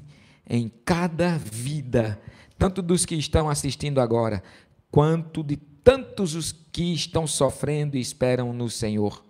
em 0.48 0.70
cada 0.84 1.36
vida, 1.36 2.20
tanto 2.56 2.80
dos 2.80 3.04
que 3.04 3.16
estão 3.16 3.50
assistindo 3.50 4.00
agora, 4.00 4.42
quanto 4.90 5.42
de 5.42 5.56
tantos 5.56 6.34
os 6.34 6.52
que 6.52 6.94
estão 6.94 7.26
sofrendo 7.26 7.96
e 7.96 8.00
esperam 8.00 8.52
no 8.52 8.70
Senhor. 8.70 9.24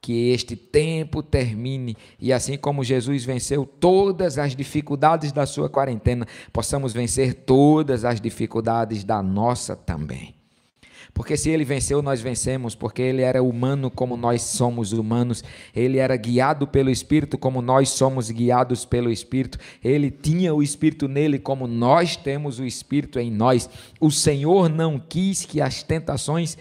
Que 0.00 0.30
este 0.30 0.56
tempo 0.56 1.22
termine 1.22 1.96
e 2.18 2.32
assim 2.32 2.58
como 2.58 2.82
Jesus 2.82 3.24
venceu 3.24 3.64
todas 3.64 4.36
as 4.36 4.54
dificuldades 4.56 5.30
da 5.30 5.46
sua 5.46 5.70
quarentena, 5.70 6.26
possamos 6.52 6.92
vencer 6.92 7.34
todas 7.34 8.04
as 8.04 8.20
dificuldades 8.20 9.04
da 9.04 9.22
nossa 9.22 9.76
também. 9.76 10.41
Porque 11.14 11.36
se 11.36 11.50
ele 11.50 11.64
venceu, 11.64 12.00
nós 12.00 12.22
vencemos, 12.22 12.74
porque 12.74 13.02
ele 13.02 13.20
era 13.20 13.42
humano 13.42 13.90
como 13.90 14.16
nós 14.16 14.42
somos 14.42 14.92
humanos, 14.92 15.44
ele 15.74 15.98
era 15.98 16.16
guiado 16.16 16.66
pelo 16.66 16.88
Espírito 16.88 17.36
como 17.36 17.60
nós 17.60 17.90
somos 17.90 18.30
guiados 18.30 18.86
pelo 18.86 19.10
Espírito, 19.10 19.58
ele 19.84 20.10
tinha 20.10 20.54
o 20.54 20.62
Espírito 20.62 21.08
nele 21.08 21.38
como 21.38 21.66
nós 21.66 22.16
temos 22.16 22.58
o 22.58 22.64
Espírito 22.64 23.18
em 23.18 23.30
nós. 23.30 23.68
O 24.00 24.10
Senhor 24.10 24.70
não 24.70 24.98
quis 24.98 25.44
que 25.44 25.60
as 25.60 25.82
tentações 25.82 26.56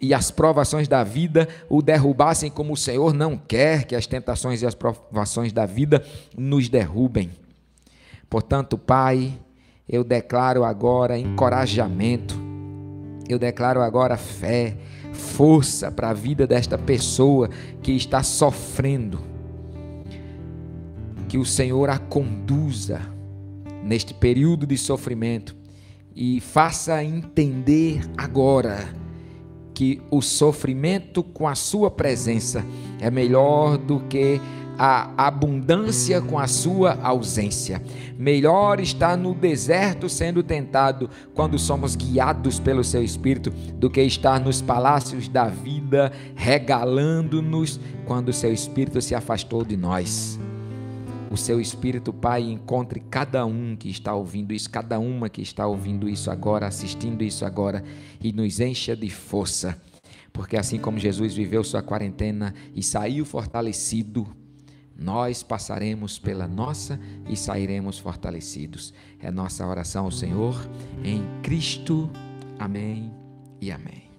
e 0.00 0.14
as 0.14 0.30
provações 0.30 0.88
da 0.88 1.04
vida 1.04 1.46
o 1.68 1.82
derrubassem, 1.82 2.50
como 2.50 2.72
o 2.72 2.76
Senhor 2.76 3.12
não 3.12 3.36
quer 3.36 3.84
que 3.84 3.94
as 3.94 4.06
tentações 4.06 4.62
e 4.62 4.66
as 4.66 4.74
provações 4.74 5.52
da 5.52 5.66
vida 5.66 6.02
nos 6.36 6.68
derrubem. 6.68 7.30
Portanto, 8.28 8.78
Pai, 8.78 9.38
eu 9.86 10.02
declaro 10.02 10.64
agora 10.64 11.18
encorajamento 11.18 12.51
eu 13.32 13.38
declaro 13.38 13.80
agora 13.80 14.16
fé, 14.16 14.76
força 15.12 15.90
para 15.90 16.10
a 16.10 16.14
vida 16.14 16.46
desta 16.46 16.78
pessoa 16.78 17.48
que 17.82 17.92
está 17.92 18.22
sofrendo. 18.22 19.20
Que 21.28 21.38
o 21.38 21.44
Senhor 21.44 21.88
a 21.90 21.98
conduza 21.98 23.00
neste 23.82 24.14
período 24.14 24.66
de 24.66 24.76
sofrimento 24.76 25.56
e 26.14 26.40
faça 26.40 27.02
entender 27.02 28.00
agora 28.16 28.88
que 29.74 30.00
o 30.10 30.20
sofrimento 30.20 31.22
com 31.22 31.48
a 31.48 31.54
sua 31.54 31.90
presença 31.90 32.64
é 33.00 33.10
melhor 33.10 33.78
do 33.78 34.00
que 34.00 34.40
a 34.78 35.26
abundância 35.26 36.20
com 36.20 36.38
a 36.38 36.46
sua 36.46 36.98
ausência. 37.02 37.82
Melhor 38.18 38.80
estar 38.80 39.16
no 39.16 39.34
deserto 39.34 40.08
sendo 40.08 40.42
tentado 40.42 41.08
quando 41.34 41.58
somos 41.58 41.96
guiados 41.96 42.58
pelo 42.58 42.84
seu 42.84 43.02
espírito 43.02 43.50
do 43.74 43.90
que 43.90 44.02
estar 44.02 44.40
nos 44.40 44.62
palácios 44.62 45.28
da 45.28 45.46
vida 45.46 46.12
regalando-nos 46.34 47.80
quando 48.06 48.28
o 48.28 48.32
seu 48.32 48.52
espírito 48.52 49.00
se 49.00 49.14
afastou 49.14 49.64
de 49.64 49.76
nós. 49.76 50.38
O 51.30 51.36
seu 51.36 51.58
espírito, 51.62 52.12
Pai, 52.12 52.42
encontre 52.42 53.00
cada 53.00 53.46
um 53.46 53.74
que 53.74 53.88
está 53.88 54.14
ouvindo 54.14 54.52
isso, 54.52 54.68
cada 54.68 54.98
uma 54.98 55.30
que 55.30 55.40
está 55.40 55.66
ouvindo 55.66 56.06
isso 56.06 56.30
agora, 56.30 56.66
assistindo 56.66 57.24
isso 57.24 57.46
agora 57.46 57.82
e 58.20 58.34
nos 58.34 58.60
encha 58.60 58.94
de 58.94 59.08
força. 59.08 59.80
Porque 60.30 60.58
assim 60.58 60.78
como 60.78 60.98
Jesus 60.98 61.34
viveu 61.34 61.64
sua 61.64 61.82
quarentena 61.82 62.54
e 62.74 62.82
saiu 62.82 63.24
fortalecido, 63.24 64.26
nós 64.96 65.42
passaremos 65.42 66.18
pela 66.18 66.46
nossa 66.46 66.98
e 67.28 67.36
sairemos 67.36 67.98
fortalecidos. 67.98 68.92
É 69.18 69.30
nossa 69.30 69.66
oração 69.66 70.04
ao 70.04 70.10
Senhor 70.10 70.54
em 71.02 71.22
Cristo. 71.42 72.10
Amém 72.58 73.12
e 73.60 73.70
amém. 73.72 74.11